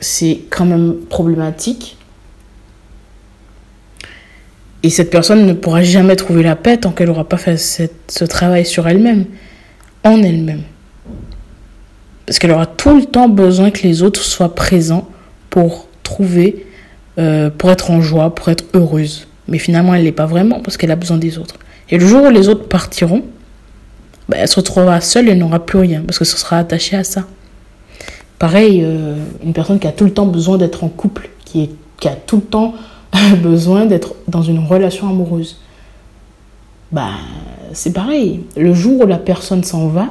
c'est 0.00 0.42
quand 0.50 0.66
même 0.66 0.96
problématique. 1.08 1.96
Et 4.82 4.90
cette 4.90 5.10
personne 5.10 5.46
ne 5.46 5.52
pourra 5.52 5.82
jamais 5.82 6.14
trouver 6.14 6.42
la 6.42 6.54
paix 6.54 6.76
tant 6.76 6.92
qu'elle 6.92 7.08
n'aura 7.08 7.28
pas 7.28 7.38
fait 7.38 7.56
ce 7.56 8.24
travail 8.24 8.64
sur 8.64 8.86
elle-même 8.86 9.24
en 10.04 10.22
elle-même. 10.22 10.62
Parce 12.24 12.38
qu'elle 12.38 12.52
aura 12.52 12.66
tout 12.66 12.96
le 12.96 13.04
temps 13.04 13.28
besoin 13.28 13.70
que 13.70 13.82
les 13.82 14.02
autres 14.02 14.22
soient 14.22 14.54
présents 14.54 15.08
pour 15.50 15.88
trouver, 16.04 16.66
euh, 17.18 17.50
pour 17.50 17.70
être 17.70 17.90
en 17.90 18.00
joie, 18.00 18.34
pour 18.34 18.48
être 18.48 18.64
heureuse. 18.74 19.26
Mais 19.48 19.58
finalement, 19.58 19.94
elle 19.94 20.04
n'est 20.04 20.12
pas 20.12 20.26
vraiment 20.26 20.60
parce 20.60 20.76
qu'elle 20.76 20.90
a 20.90 20.96
besoin 20.96 21.16
des 21.16 21.38
autres. 21.38 21.56
Et 21.90 21.98
le 21.98 22.06
jour 22.06 22.24
où 22.24 22.30
les 22.30 22.48
autres 22.48 22.68
partiront, 22.68 23.22
ben, 24.28 24.38
elle 24.40 24.48
se 24.48 24.56
retrouvera 24.56 25.00
seule 25.00 25.28
et 25.28 25.34
n'aura 25.34 25.64
plus 25.64 25.78
rien 25.78 26.02
parce 26.04 26.18
que 26.18 26.24
ce 26.24 26.36
sera 26.36 26.58
attaché 26.58 26.96
à 26.96 27.04
ça. 27.04 27.24
Pareil, 28.38 28.82
euh, 28.84 29.16
une 29.42 29.52
personne 29.52 29.78
qui 29.78 29.86
a 29.86 29.92
tout 29.92 30.04
le 30.04 30.12
temps 30.12 30.26
besoin 30.26 30.58
d'être 30.58 30.84
en 30.84 30.88
couple, 30.88 31.30
qui, 31.44 31.70
a 32.04 32.14
tout 32.14 32.36
le 32.36 32.42
temps 32.42 32.74
besoin 33.42 33.86
d'être 33.86 34.14
dans 34.28 34.42
une 34.42 34.58
relation 34.58 35.08
amoureuse. 35.08 35.60
Ben, 36.92 37.12
c'est 37.72 37.92
pareil. 37.92 38.40
Le 38.56 38.74
jour 38.74 39.00
où 39.02 39.06
la 39.06 39.18
personne 39.18 39.64
s'en 39.64 39.88
va, 39.88 40.08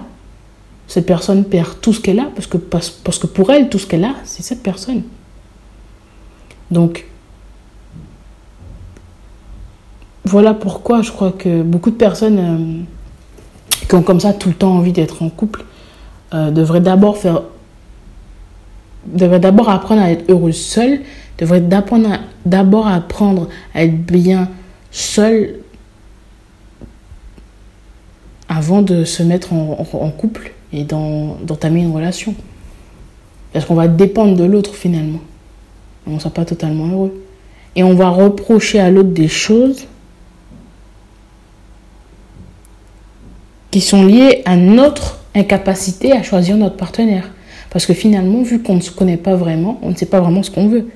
cette 0.87 1.05
personne 1.05 1.43
perd 1.45 1.79
tout 1.81 1.93
ce 1.93 1.99
qu'elle 1.99 2.19
a, 2.19 2.25
parce 2.35 2.47
que, 2.47 2.57
parce, 2.57 3.19
que 3.19 3.27
pour 3.27 3.51
elle, 3.51 3.69
tout 3.69 3.79
ce 3.79 3.87
qu'elle 3.87 4.03
a, 4.03 4.15
c'est 4.23 4.43
cette 4.43 4.63
personne. 4.63 5.03
Donc, 6.71 7.05
voilà 10.25 10.53
pourquoi 10.53 11.01
je 11.01 11.11
crois 11.11 11.31
que 11.31 11.61
beaucoup 11.61 11.91
de 11.91 11.95
personnes 11.95 12.39
euh, 12.39 12.83
qui 13.87 13.95
ont 13.95 14.01
comme 14.01 14.19
ça 14.19 14.33
tout 14.33 14.49
le 14.49 14.55
temps 14.55 14.75
envie 14.75 14.91
d'être 14.91 15.21
en 15.21 15.29
couple 15.29 15.63
euh, 16.33 16.51
devraient 16.51 16.81
d'abord 16.81 17.17
faire 17.17 17.43
devraient 19.05 19.39
d'abord 19.39 19.69
apprendre 19.69 20.01
à 20.01 20.11
être 20.11 20.29
heureuses 20.29 20.59
seules, 20.59 21.01
devraient 21.37 21.61
d'abord 21.61 22.87
apprendre 22.87 23.49
à 23.73 23.83
être 23.83 23.97
bien 24.03 24.49
seules 24.91 25.59
avant 28.49 28.81
de 28.81 29.03
se 29.03 29.21
mettre 29.21 29.53
en, 29.53 30.11
couple 30.11 30.53
et 30.71 30.83
d'entamer 30.83 31.81
une 31.81 31.93
relation. 31.93 32.33
Parce 33.53 33.65
qu'on 33.65 33.75
va 33.75 33.87
dépendre 33.87 34.35
de 34.35 34.43
l'autre 34.43 34.73
finalement. 34.73 35.19
On 36.07 36.11
ne 36.11 36.19
sera 36.19 36.29
pas 36.29 36.45
totalement 36.45 36.87
heureux. 36.87 37.23
Et 37.75 37.83
on 37.83 37.93
va 37.93 38.09
reprocher 38.09 38.79
à 38.79 38.89
l'autre 38.89 39.09
des 39.09 39.27
choses 39.27 39.85
qui 43.75 43.81
sont 43.81 44.05
liées 44.05 44.41
à 44.45 44.55
notre 44.55 45.17
incapacité 45.35 46.13
à 46.13 46.23
choisir 46.23 46.55
notre 46.55 46.77
partenaire. 46.77 47.29
Parce 47.69 47.85
que 47.85 47.93
finalement, 47.93 48.41
vu 48.41 48.63
qu'on 48.63 48.75
ne 48.75 48.79
se 48.79 48.89
connaît 48.89 49.17
pas 49.17 49.35
vraiment, 49.35 49.79
on 49.81 49.89
ne 49.89 49.95
sait 49.97 50.05
pas 50.05 50.21
vraiment 50.21 50.43
ce 50.43 50.49
qu'on 50.49 50.69
veut. 50.69 50.87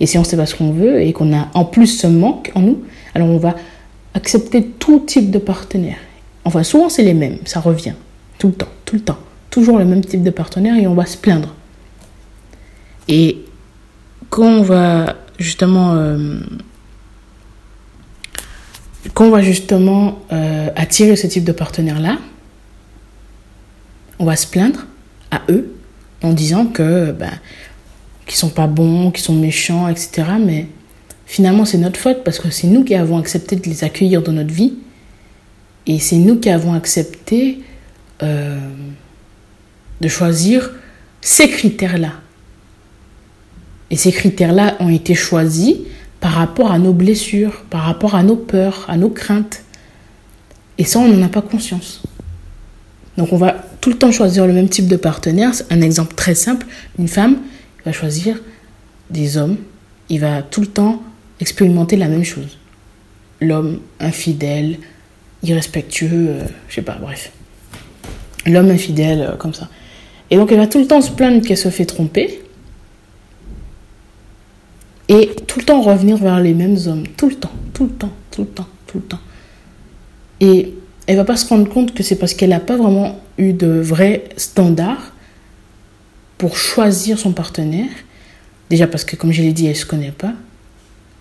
Et 0.00 0.06
si 0.06 0.18
on 0.18 0.22
ne 0.22 0.26
sait 0.26 0.36
pas 0.36 0.44
ce 0.44 0.56
qu'on 0.56 0.72
veut 0.72 1.00
et 1.00 1.12
qu'on 1.12 1.32
a 1.32 1.46
en 1.54 1.64
plus 1.64 1.86
ce 1.86 2.08
manque 2.08 2.50
en 2.56 2.62
nous, 2.62 2.82
alors 3.14 3.28
on 3.28 3.38
va 3.38 3.54
accepter 4.14 4.64
tout 4.64 5.04
type 5.06 5.30
de 5.30 5.38
partenaire. 5.38 5.98
Enfin, 6.44 6.64
souvent, 6.64 6.88
c'est 6.88 7.04
les 7.04 7.14
mêmes, 7.14 7.38
ça 7.44 7.60
revient. 7.60 7.94
Tout 8.40 8.48
le 8.48 8.54
temps, 8.54 8.72
tout 8.84 8.96
le 8.96 9.02
temps. 9.02 9.18
Toujours 9.50 9.78
le 9.78 9.84
même 9.84 10.04
type 10.04 10.24
de 10.24 10.30
partenaire 10.30 10.76
et 10.76 10.88
on 10.88 10.94
va 10.94 11.06
se 11.06 11.16
plaindre. 11.16 11.54
Et 13.06 13.38
quand 14.30 14.48
on 14.48 14.62
va 14.62 15.14
justement. 15.38 15.94
Euh, 15.94 16.40
quand 19.14 19.26
on 19.26 19.30
va 19.30 19.42
justement 19.42 20.18
euh, 20.32 20.68
attirer 20.76 21.16
ce 21.16 21.26
type 21.26 21.44
de 21.44 21.52
partenaire-là, 21.52 22.18
on 24.18 24.24
va 24.24 24.36
se 24.36 24.46
plaindre 24.46 24.86
à 25.30 25.42
eux 25.50 25.74
en 26.22 26.32
disant 26.32 26.66
que 26.66 27.12
ben, 27.12 27.32
qu'ils 28.26 28.36
sont 28.36 28.48
pas 28.48 28.66
bons, 28.66 29.10
qu'ils 29.10 29.24
sont 29.24 29.34
méchants, 29.34 29.88
etc. 29.88 30.24
Mais 30.40 30.66
finalement, 31.26 31.64
c'est 31.64 31.78
notre 31.78 32.00
faute 32.00 32.24
parce 32.24 32.38
que 32.38 32.50
c'est 32.50 32.66
nous 32.66 32.84
qui 32.84 32.94
avons 32.94 33.18
accepté 33.18 33.56
de 33.56 33.62
les 33.64 33.84
accueillir 33.84 34.22
dans 34.22 34.32
notre 34.32 34.52
vie 34.52 34.74
et 35.86 35.98
c'est 35.98 36.16
nous 36.16 36.36
qui 36.36 36.50
avons 36.50 36.74
accepté 36.74 37.60
euh, 38.22 38.58
de 40.00 40.08
choisir 40.08 40.72
ces 41.20 41.48
critères-là. 41.48 42.12
Et 43.90 43.96
ces 43.96 44.10
critères-là 44.10 44.76
ont 44.80 44.88
été 44.88 45.14
choisis 45.14 45.76
par 46.20 46.32
rapport 46.32 46.72
à 46.72 46.78
nos 46.78 46.92
blessures, 46.92 47.64
par 47.70 47.82
rapport 47.82 48.14
à 48.14 48.22
nos 48.22 48.36
peurs, 48.36 48.86
à 48.88 48.96
nos 48.96 49.10
craintes. 49.10 49.62
Et 50.78 50.84
ça, 50.84 50.98
on 50.98 51.08
n'en 51.08 51.24
a 51.24 51.28
pas 51.28 51.42
conscience. 51.42 52.02
Donc 53.16 53.32
on 53.32 53.36
va 53.36 53.56
tout 53.80 53.90
le 53.90 53.96
temps 53.96 54.12
choisir 54.12 54.46
le 54.46 54.52
même 54.52 54.68
type 54.68 54.88
de 54.88 54.96
partenaire. 54.96 55.52
Un 55.70 55.80
exemple 55.80 56.14
très 56.14 56.34
simple, 56.34 56.66
une 56.98 57.08
femme 57.08 57.38
va 57.84 57.92
choisir 57.92 58.40
des 59.10 59.36
hommes. 59.36 59.56
Il 60.08 60.20
va 60.20 60.42
tout 60.42 60.60
le 60.60 60.66
temps 60.66 61.02
expérimenter 61.40 61.96
la 61.96 62.08
même 62.08 62.24
chose. 62.24 62.58
L'homme 63.40 63.80
infidèle, 64.00 64.78
irrespectueux, 65.42 66.28
euh, 66.30 66.44
je 66.68 66.76
sais 66.76 66.82
pas, 66.82 66.96
bref. 67.00 67.32
L'homme 68.46 68.70
infidèle, 68.70 69.22
euh, 69.22 69.36
comme 69.36 69.54
ça. 69.54 69.68
Et 70.30 70.36
donc 70.36 70.50
elle 70.52 70.58
va 70.58 70.66
tout 70.66 70.78
le 70.78 70.86
temps 70.86 71.00
se 71.00 71.10
plaindre 71.10 71.46
qu'elle 71.46 71.58
se 71.58 71.70
fait 71.70 71.86
tromper. 71.86 72.40
Et 75.08 75.30
tout 75.46 75.60
le 75.60 75.64
temps 75.64 75.80
revenir 75.80 76.16
vers 76.16 76.40
les 76.40 76.54
mêmes 76.54 76.76
hommes. 76.86 77.04
Tout 77.16 77.28
le 77.28 77.36
temps, 77.36 77.52
tout 77.72 77.84
le 77.84 77.90
temps, 77.90 78.12
tout 78.30 78.42
le 78.42 78.48
temps, 78.48 78.66
tout 78.86 78.98
le 78.98 79.04
temps. 79.04 79.20
Et 80.40 80.74
elle 81.06 81.16
va 81.16 81.24
pas 81.24 81.36
se 81.36 81.48
rendre 81.48 81.68
compte 81.68 81.94
que 81.94 82.02
c'est 82.02 82.16
parce 82.16 82.34
qu'elle 82.34 82.50
n'a 82.50 82.60
pas 82.60 82.76
vraiment 82.76 83.20
eu 83.38 83.52
de 83.52 83.68
vrais 83.68 84.24
standards 84.36 85.12
pour 86.38 86.56
choisir 86.56 87.18
son 87.18 87.32
partenaire 87.32 87.88
Déjà 88.70 88.86
parce 88.86 89.04
que, 89.04 89.16
comme 89.16 89.32
je 89.32 89.42
l'ai 89.42 89.52
dit, 89.52 89.66
elle 89.66 89.72
ne 89.72 89.76
se 89.76 89.86
connaît 89.86 90.12
pas. 90.12 90.32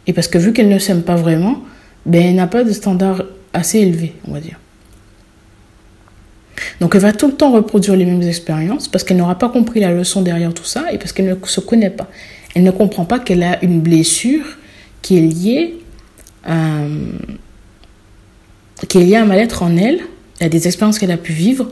Et 0.07 0.13
parce 0.13 0.27
que 0.27 0.37
vu 0.37 0.53
qu'elle 0.53 0.69
ne 0.69 0.79
s'aime 0.79 1.03
pas 1.03 1.15
vraiment, 1.15 1.61
ben, 2.05 2.21
elle 2.21 2.35
n'a 2.35 2.47
pas 2.47 2.63
de 2.63 2.71
standard 2.71 3.23
assez 3.53 3.79
élevé, 3.79 4.13
on 4.27 4.31
va 4.31 4.39
dire. 4.39 4.59
Donc 6.79 6.95
elle 6.95 7.01
va 7.01 7.13
tout 7.13 7.27
le 7.27 7.33
temps 7.33 7.51
reproduire 7.51 7.95
les 7.95 8.05
mêmes 8.05 8.21
expériences 8.21 8.87
parce 8.87 9.03
qu'elle 9.03 9.17
n'aura 9.17 9.37
pas 9.37 9.49
compris 9.49 9.79
la 9.79 9.91
leçon 9.91 10.21
derrière 10.21 10.53
tout 10.53 10.63
ça 10.63 10.91
et 10.91 10.97
parce 10.97 11.11
qu'elle 11.11 11.27
ne 11.27 11.35
se 11.45 11.59
connaît 11.59 11.89
pas. 11.89 12.07
Elle 12.55 12.63
ne 12.63 12.71
comprend 12.71 13.05
pas 13.05 13.19
qu'elle 13.19 13.43
a 13.43 13.63
une 13.63 13.81
blessure 13.81 14.45
qui 15.01 15.17
est 15.17 15.21
liée 15.21 15.77
à, 16.45 16.79
qui 18.89 19.15
un 19.15 19.25
mal-être 19.25 19.61
en 19.61 19.75
elle, 19.77 19.99
à 20.41 20.49
des 20.49 20.67
expériences 20.67 20.97
qu'elle 20.97 21.11
a 21.11 21.17
pu 21.17 21.33
vivre 21.33 21.67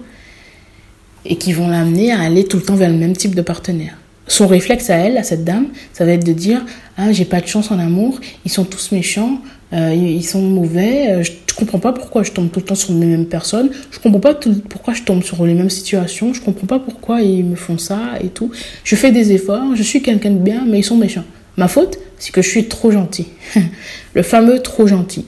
et 1.25 1.38
qui 1.38 1.54
vont 1.54 1.70
l'amener 1.70 2.12
à 2.12 2.22
aller 2.22 2.44
tout 2.46 2.58
le 2.58 2.63
temps 2.63 2.75
vers 2.75 2.90
le 2.90 2.98
même 2.98 3.16
type 3.16 3.34
de 3.34 3.42
partenaire. 3.42 3.98
Son 4.28 4.48
réflexe 4.48 4.90
à 4.90 4.96
elle, 4.96 5.18
à 5.18 5.24
cette 5.24 5.44
dame, 5.44 5.68
ça 5.94 6.06
va 6.06 6.12
être 6.12 6.25
de 6.25 6.34
dire 6.34 6.66
Ah, 6.98 7.12
j'ai 7.12 7.25
pas 7.25 7.42
de 7.42 7.48
chance 7.48 7.72
en 7.72 7.80
amour, 7.80 8.20
ils 8.46 8.52
sont 8.52 8.63
tous 8.63 8.92
méchants, 8.92 9.42
euh, 9.74 9.94
ils 9.94 10.24
sont 10.24 10.42
mauvais, 10.42 11.10
euh, 11.10 11.24
je 11.24 11.32
ne 11.32 11.56
comprends 11.58 11.80
pas 11.80 11.94
pourquoi 11.94 12.24
je 12.24 12.32
tombe 12.32 12.51
tout 12.51 12.60
le 12.60 12.65
temps 12.65 12.75
sur 12.75 12.94
les 12.94 13.06
mêmes 13.06 13.25
personnes, 13.25 13.72
je 13.92 14.00
comprends 14.00 14.20
pas 14.20 14.36
pourquoi 14.70 14.94
je 14.94 15.03
tombe 15.03 15.24
sur 15.24 15.46
les 15.46 15.53
mêmes 15.53 15.70
situations, 15.70 16.34
je 16.34 16.42
comprends 16.42 16.68
pas 16.68 16.80
pourquoi 16.80 17.22
ils 17.22 17.44
me 17.44 17.56
font 17.56 17.77
ça 17.77 18.20
et 18.22 18.27
tout. 18.27 18.51
Je 18.84 18.96
fais 18.96 19.12
des 19.12 19.32
efforts, 19.32 19.75
je 19.75 19.84
suis 19.84 20.01
quelqu'un 20.01 20.32
de 20.32 20.39
bien, 20.39 20.65
mais 20.68 20.80
ils 20.80 20.84
sont 20.84 20.98
méchants. 20.98 21.25
Ma 21.58 21.68
faute, 21.68 21.98
c'est 22.20 22.32
que 22.32 22.42
je 22.42 22.50
suis 22.50 22.68
trop 22.68 22.92
gentil. 22.92 23.27
le 24.13 24.22
fameux 24.22 24.60
trop 24.60 24.88
gentil. 24.88 25.25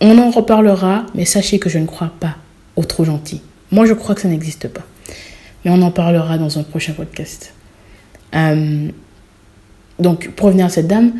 On 0.00 0.18
en 0.18 0.30
reparlera, 0.30 1.06
mais 1.14 1.24
sachez 1.24 1.58
que 1.58 1.68
je 1.68 1.78
ne 1.78 1.86
crois 1.86 2.12
pas 2.20 2.36
au 2.76 2.84
trop 2.84 3.04
gentil. 3.04 3.40
Moi, 3.70 3.86
je 3.86 3.94
crois 3.94 4.14
que 4.14 4.20
ça 4.20 4.28
n'existe 4.28 4.68
pas. 4.68 4.82
Mais 5.64 5.70
on 5.70 5.80
en 5.82 5.90
parlera 5.90 6.38
dans 6.38 6.58
un 6.58 6.62
prochain 6.62 6.92
podcast. 6.92 7.54
Euh, 8.34 8.88
donc, 9.98 10.30
pour 10.30 10.46
revenir 10.46 10.66
à 10.66 10.68
cette 10.68 10.88
dame, 10.88 11.12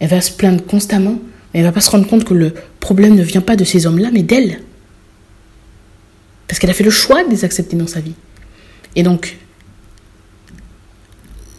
elle 0.00 0.08
va 0.08 0.20
se 0.20 0.32
plaindre 0.32 0.64
constamment, 0.64 1.18
mais 1.52 1.60
elle 1.60 1.66
va 1.66 1.72
pas 1.72 1.80
se 1.80 1.90
rendre 1.90 2.06
compte 2.06 2.24
que 2.24 2.34
le 2.34 2.54
problème 2.78 3.14
ne 3.14 3.22
vient 3.22 3.40
pas 3.40 3.56
de 3.56 3.64
ces 3.64 3.86
hommes-là, 3.86 4.10
mais 4.12 4.22
d'elle. 4.22 4.60
Parce 6.46 6.58
qu'elle 6.58 6.70
a 6.70 6.74
fait 6.74 6.84
le 6.84 6.90
choix 6.90 7.24
de 7.24 7.30
les 7.30 7.44
accepter 7.44 7.76
dans 7.76 7.86
sa 7.86 8.00
vie. 8.00 8.14
Et 8.96 9.02
donc, 9.02 9.36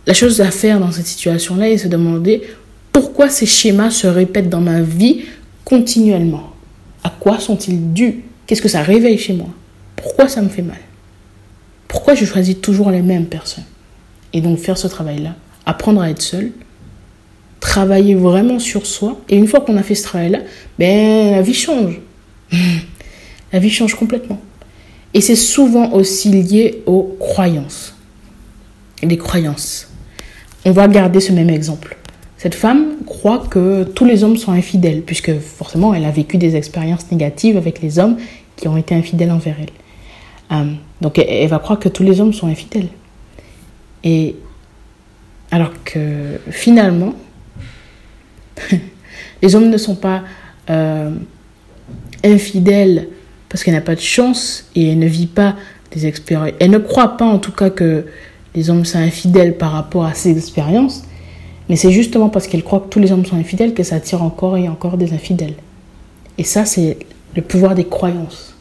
la 0.07 0.13
chose 0.13 0.41
à 0.41 0.51
faire 0.51 0.79
dans 0.79 0.91
cette 0.91 1.07
situation-là 1.07 1.69
est 1.69 1.75
de 1.75 1.81
se 1.81 1.87
demander 1.87 2.43
pourquoi 2.91 3.29
ces 3.29 3.45
schémas 3.45 3.91
se 3.91 4.07
répètent 4.07 4.49
dans 4.49 4.61
ma 4.61 4.81
vie 4.81 5.23
continuellement. 5.63 6.53
À 7.03 7.09
quoi 7.09 7.39
sont-ils 7.39 7.93
dus? 7.93 8.23
Qu'est-ce 8.45 8.61
que 8.61 8.67
ça 8.67 8.81
réveille 8.81 9.17
chez 9.17 9.33
moi? 9.33 9.49
Pourquoi 9.95 10.27
ça 10.27 10.41
me 10.41 10.49
fait 10.49 10.61
mal? 10.61 10.79
Pourquoi 11.87 12.15
je 12.15 12.25
choisis 12.25 12.59
toujours 12.59 12.91
les 12.91 13.01
mêmes 13.01 13.27
personnes? 13.27 13.63
Et 14.33 14.41
donc 14.41 14.59
faire 14.59 14.77
ce 14.77 14.87
travail-là, 14.87 15.35
apprendre 15.65 16.01
à 16.01 16.09
être 16.09 16.21
seul, 16.21 16.51
travailler 17.61 18.15
vraiment 18.15 18.59
sur 18.59 18.85
soi. 18.85 19.17
Et 19.29 19.37
une 19.37 19.47
fois 19.47 19.61
qu'on 19.61 19.77
a 19.77 19.83
fait 19.83 19.95
ce 19.95 20.03
travail-là, 20.03 20.39
ben, 20.77 21.31
la 21.31 21.41
vie 21.41 21.53
change. 21.53 22.01
la 23.53 23.59
vie 23.59 23.69
change 23.69 23.95
complètement. 23.95 24.41
Et 25.13 25.21
c'est 25.21 25.37
souvent 25.37 25.91
aussi 25.93 26.29
lié 26.29 26.83
aux 26.85 27.15
croyances. 27.19 27.95
Les 29.01 29.17
croyances. 29.17 29.87
On 30.65 30.71
va 30.71 30.87
garder 30.89 31.21
ce 31.21 31.31
même 31.31 31.49
exemple. 31.49 31.97
Cette 32.37 32.55
femme 32.55 32.97
croit 33.05 33.43
que 33.49 33.83
tous 33.83 34.05
les 34.05 34.23
hommes 34.23 34.37
sont 34.37 34.51
infidèles, 34.51 35.01
puisque 35.03 35.37
forcément 35.39 35.93
elle 35.93 36.05
a 36.05 36.11
vécu 36.11 36.37
des 36.37 36.55
expériences 36.55 37.11
négatives 37.11 37.55
avec 37.55 37.81
les 37.81 37.99
hommes 37.99 38.17
qui 38.55 38.67
ont 38.67 38.77
été 38.77 38.95
infidèles 38.95 39.31
envers 39.31 39.55
elle. 39.59 40.57
Euh, 40.57 40.73
donc 41.01 41.19
elle, 41.19 41.47
va 41.47 41.59
croire 41.59 41.79
que 41.79 41.89
tous 41.89 42.03
les 42.03 42.19
hommes 42.19 42.33
sont 42.33 42.47
infidèles. 42.47 42.89
Et 44.03 44.35
alors 45.51 45.71
que 45.83 46.39
finalement, 46.49 47.13
les 49.41 49.55
hommes 49.55 49.69
ne 49.69 49.77
sont 49.77 49.95
pas 49.95 50.23
euh, 50.69 51.11
infidèles 52.23 53.07
parce 53.49 53.63
qu'elle 53.63 53.73
n'a 53.73 53.81
pas 53.81 53.95
de 53.95 54.01
chance 54.01 54.69
et 54.75 54.91
elle 54.91 54.99
ne 54.99 55.07
vit 55.07 55.27
pas 55.27 55.55
des 55.91 56.05
expériences. 56.05 56.55
Elle 56.59 56.71
ne 56.71 56.77
croit 56.77 57.17
pas 57.17 57.25
en 57.25 57.37
tout 57.37 57.51
cas 57.51 57.69
que 57.69 58.05
les 58.55 58.69
hommes 58.69 58.85
sont 58.85 58.99
infidèles 58.99 59.57
par 59.57 59.71
rapport 59.71 60.05
à 60.05 60.13
ses 60.13 60.37
expériences, 60.37 61.03
mais 61.69 61.75
c'est 61.75 61.91
justement 61.91 62.29
parce 62.29 62.47
qu'elle 62.47 62.63
croit 62.63 62.79
que 62.81 62.87
tous 62.87 62.99
les 62.99 63.11
hommes 63.11 63.25
sont 63.25 63.37
infidèles 63.37 63.73
que 63.73 63.83
ça 63.83 63.95
attire 63.95 64.23
encore 64.23 64.57
et 64.57 64.67
encore 64.69 64.97
des 64.97 65.13
infidèles. 65.13 65.55
Et 66.37 66.43
ça, 66.43 66.65
c'est 66.65 66.97
le 67.35 67.41
pouvoir 67.41 67.75
des 67.75 67.85
croyances. 67.85 68.55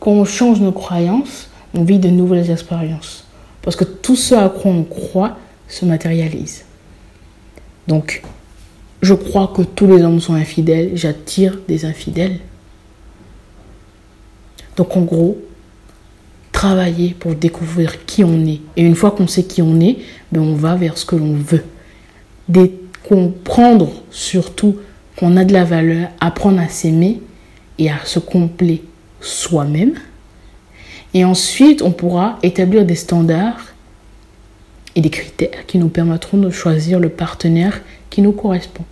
Quand 0.00 0.12
on 0.12 0.24
change 0.24 0.60
nos 0.60 0.72
croyances, 0.72 1.48
on 1.74 1.82
vit 1.82 1.98
de 1.98 2.08
nouvelles 2.08 2.50
expériences. 2.50 3.24
Parce 3.62 3.76
que 3.76 3.84
tout 3.84 4.16
ce 4.16 4.34
à 4.34 4.48
quoi 4.48 4.70
on 4.70 4.84
croit 4.84 5.36
se 5.68 5.84
matérialise. 5.84 6.64
Donc, 7.88 8.22
je 9.04 9.14
crois 9.14 9.52
que 9.54 9.62
tous 9.62 9.86
les 9.86 10.02
hommes 10.02 10.20
sont 10.20 10.34
infidèles, 10.34 10.92
j'attire 10.94 11.58
des 11.68 11.84
infidèles. 11.84 12.38
Donc 14.76 14.96
en 14.96 15.02
gros, 15.02 15.38
travailler 16.52 17.14
pour 17.18 17.34
découvrir 17.34 18.06
qui 18.06 18.24
on 18.24 18.46
est. 18.46 18.60
Et 18.76 18.82
une 18.82 18.94
fois 18.94 19.10
qu'on 19.10 19.26
sait 19.26 19.44
qui 19.44 19.60
on 19.60 19.78
est, 19.80 19.98
ben 20.32 20.40
on 20.40 20.54
va 20.54 20.74
vers 20.74 20.96
ce 20.96 21.04
que 21.04 21.16
l'on 21.16 21.34
veut. 21.34 21.64
comprendre 23.06 23.90
surtout 24.10 24.78
qu'on 25.16 25.36
a 25.36 25.44
de 25.44 25.52
la 25.52 25.64
valeur, 25.64 26.08
apprendre 26.20 26.58
à 26.60 26.68
s'aimer 26.68 27.20
et 27.78 27.90
à 27.90 27.98
se 28.06 28.18
combler 28.18 28.82
soi-même. 29.20 29.92
Et 31.12 31.26
ensuite, 31.26 31.82
on 31.82 31.92
pourra 31.92 32.38
établir 32.42 32.86
des 32.86 32.94
standards 32.94 33.74
et 34.96 35.02
des 35.02 35.10
critères 35.10 35.66
qui 35.66 35.76
nous 35.76 35.90
permettront 35.90 36.38
de 36.38 36.48
choisir 36.48 36.98
le 36.98 37.10
partenaire 37.10 37.82
qui 38.08 38.22
nous 38.22 38.32
correspond. 38.32 38.84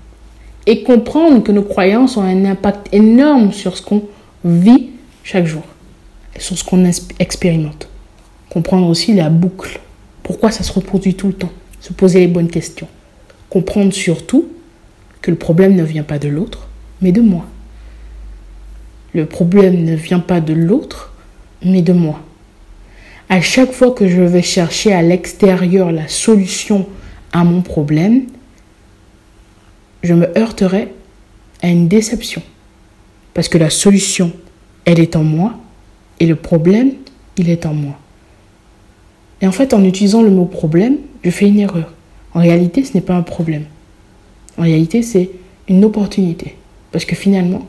Et 0.66 0.83
comprendre 0.83 1.42
que 1.42 1.53
nos 1.53 1.62
croyances 1.62 2.16
ont 2.16 2.22
un 2.22 2.44
impact 2.44 2.88
énorme 2.92 3.53
sur 3.53 3.77
ce 3.77 3.83
qu'on 3.83 4.03
vit 4.44 4.90
chaque 5.25 5.46
jour 5.46 5.62
sur 6.38 6.59
ce 6.59 6.64
qu'on 6.64 6.85
expérimente. 7.18 7.88
Comprendre 8.48 8.88
aussi 8.88 9.14
la 9.14 9.31
boucle. 9.31 9.81
Pourquoi 10.22 10.51
ça 10.51 10.62
se 10.62 10.72
reproduit 10.72 11.14
tout 11.14 11.29
le 11.29 11.33
temps? 11.35 11.53
Se 11.81 11.92
poser 11.92 12.20
les 12.20 12.27
bonnes 12.27 12.51
questions. 12.51 12.88
Comprendre 13.48 13.92
surtout 13.92 14.48
que 15.20 15.31
le 15.31 15.37
problème 15.37 15.75
ne 15.75 15.83
vient 15.83 16.03
pas 16.03 16.18
de 16.18 16.29
l'autre, 16.29 16.68
mais 17.01 17.12
de 17.12 17.20
moi. 17.20 17.46
Le 19.14 19.27
problème 19.27 19.85
ne 19.85 19.94
vient 19.94 20.20
pas 20.20 20.40
de 20.40 20.53
l'autre, 20.53 21.12
mais 21.64 21.83
de 21.83 21.92
moi. 21.92 22.20
À 23.29 23.40
chaque 23.40 23.72
fois 23.72 23.92
que 23.92 24.09
je 24.09 24.20
vais 24.20 24.42
chercher 24.42 24.92
à 24.92 25.03
l'extérieur 25.03 25.92
la 25.92 26.09
solution 26.09 26.87
à 27.33 27.44
mon 27.44 27.62
problème, 27.62 28.25
je 30.02 30.14
me 30.14 30.36
heurterai 30.38 30.92
à 31.62 31.68
une 31.68 31.88
déception. 31.88 32.42
Parce 33.34 33.48
que 33.48 33.58
la 33.58 33.70
solution, 33.70 34.32
elle 34.84 35.00
est 35.00 35.16
en 35.16 35.24
moi 35.24 35.54
et 36.20 36.26
le 36.26 36.36
problème, 36.36 36.92
il 37.36 37.48
est 37.48 37.66
en 37.66 37.74
moi. 37.74 37.98
Et 39.40 39.46
en 39.46 39.52
fait, 39.52 39.74
en 39.74 39.82
utilisant 39.84 40.22
le 40.22 40.30
mot 40.30 40.44
problème, 40.44 40.98
je 41.24 41.30
fais 41.30 41.48
une 41.48 41.58
erreur. 41.58 41.92
En 42.34 42.40
réalité, 42.40 42.84
ce 42.84 42.94
n'est 42.94 43.00
pas 43.00 43.14
un 43.14 43.22
problème. 43.22 43.64
En 44.58 44.62
réalité, 44.62 45.02
c'est 45.02 45.30
une 45.68 45.84
opportunité. 45.84 46.56
Parce 46.90 47.04
que 47.04 47.16
finalement, 47.16 47.66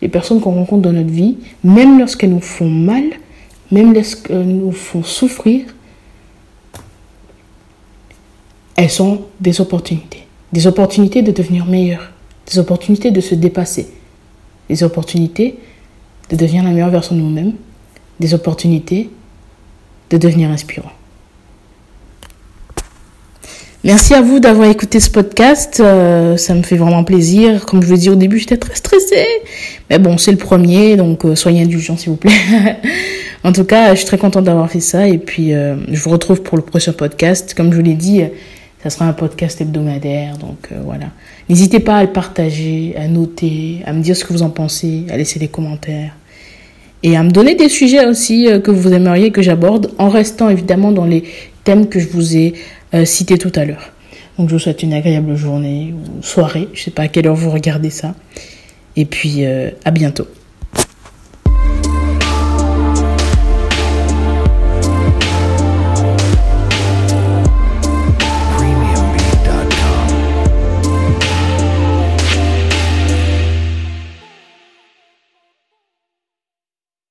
les 0.00 0.08
personnes 0.08 0.40
qu'on 0.40 0.52
rencontre 0.52 0.82
dans 0.82 0.92
notre 0.92 1.10
vie, 1.10 1.36
même 1.62 1.98
lorsqu'elles 1.98 2.30
nous 2.30 2.40
font 2.40 2.68
mal, 2.68 3.04
même 3.70 3.94
lorsqu'elles 3.94 4.46
nous 4.46 4.72
font 4.72 5.02
souffrir, 5.02 5.64
elles 8.76 8.90
sont 8.90 9.22
des 9.40 9.60
opportunités. 9.60 10.26
Des 10.52 10.66
opportunités 10.66 11.22
de 11.22 11.32
devenir 11.32 11.66
meilleur, 11.66 12.10
des 12.50 12.58
opportunités 12.58 13.10
de 13.10 13.20
se 13.20 13.34
dépasser, 13.34 13.88
des 14.68 14.82
opportunités 14.82 15.58
de 16.30 16.36
devenir 16.36 16.64
la 16.64 16.70
meilleure 16.70 16.90
version 16.90 17.14
de 17.14 17.20
nous-mêmes, 17.20 17.52
des 18.20 18.34
opportunités 18.34 19.10
de 20.10 20.16
devenir 20.16 20.50
inspirant. 20.50 20.92
Merci 23.84 24.14
à 24.14 24.22
vous 24.22 24.38
d'avoir 24.38 24.70
écouté 24.70 25.00
ce 25.00 25.10
podcast. 25.10 25.80
Euh, 25.80 26.36
ça 26.36 26.54
me 26.54 26.62
fait 26.62 26.76
vraiment 26.76 27.02
plaisir. 27.02 27.66
Comme 27.66 27.82
je 27.82 27.88
vous 27.88 27.96
dit 27.96 28.10
au 28.10 28.14
début, 28.14 28.38
j'étais 28.38 28.56
très 28.56 28.76
stressée. 28.76 29.26
Mais 29.90 29.98
bon, 29.98 30.18
c'est 30.18 30.30
le 30.30 30.36
premier, 30.36 30.96
donc 30.96 31.24
euh, 31.24 31.34
soyez 31.34 31.62
indulgents 31.62 31.96
s'il 31.96 32.10
vous 32.10 32.16
plaît. 32.16 32.30
en 33.44 33.52
tout 33.52 33.64
cas, 33.64 33.90
je 33.90 33.96
suis 33.96 34.06
très 34.06 34.18
contente 34.18 34.44
d'avoir 34.44 34.70
fait 34.70 34.78
ça. 34.78 35.08
Et 35.08 35.18
puis, 35.18 35.52
euh, 35.52 35.74
je 35.88 36.00
vous 36.00 36.10
retrouve 36.10 36.42
pour 36.42 36.56
le 36.56 36.62
prochain 36.62 36.92
podcast. 36.92 37.54
Comme 37.54 37.72
je 37.72 37.76
vous 37.76 37.82
l'ai 37.82 37.94
dit, 37.94 38.22
ça 38.82 38.90
sera 38.90 39.06
un 39.06 39.12
podcast 39.12 39.60
hebdomadaire. 39.60 40.38
Donc 40.38 40.68
voilà. 40.84 41.06
N'hésitez 41.48 41.80
pas 41.80 41.96
à 41.96 42.02
le 42.02 42.12
partager, 42.12 42.94
à 42.96 43.08
noter, 43.08 43.80
à 43.86 43.92
me 43.92 44.02
dire 44.02 44.16
ce 44.16 44.24
que 44.24 44.32
vous 44.32 44.42
en 44.42 44.50
pensez, 44.50 45.04
à 45.10 45.16
laisser 45.16 45.38
des 45.38 45.48
commentaires 45.48 46.12
et 47.02 47.16
à 47.16 47.22
me 47.22 47.30
donner 47.30 47.54
des 47.54 47.68
sujets 47.68 48.06
aussi 48.06 48.48
que 48.62 48.70
vous 48.70 48.92
aimeriez 48.92 49.30
que 49.30 49.42
j'aborde 49.42 49.90
en 49.98 50.08
restant 50.08 50.48
évidemment 50.48 50.92
dans 50.92 51.04
les 51.04 51.24
thèmes 51.64 51.88
que 51.88 51.98
je 51.98 52.08
vous 52.08 52.36
ai 52.36 52.54
euh, 52.94 53.04
cités 53.04 53.38
tout 53.38 53.52
à 53.54 53.64
l'heure. 53.64 53.92
Donc 54.38 54.48
je 54.48 54.54
vous 54.54 54.58
souhaite 54.58 54.82
une 54.82 54.92
agréable 54.92 55.36
journée 55.36 55.94
ou 55.94 56.22
soirée, 56.22 56.68
je 56.72 56.82
sais 56.82 56.90
pas 56.90 57.02
à 57.02 57.08
quelle 57.08 57.26
heure 57.26 57.34
vous 57.34 57.50
regardez 57.50 57.90
ça. 57.90 58.14
Et 58.96 59.04
puis 59.04 59.44
euh, 59.44 59.70
à 59.84 59.90
bientôt. 59.90 60.26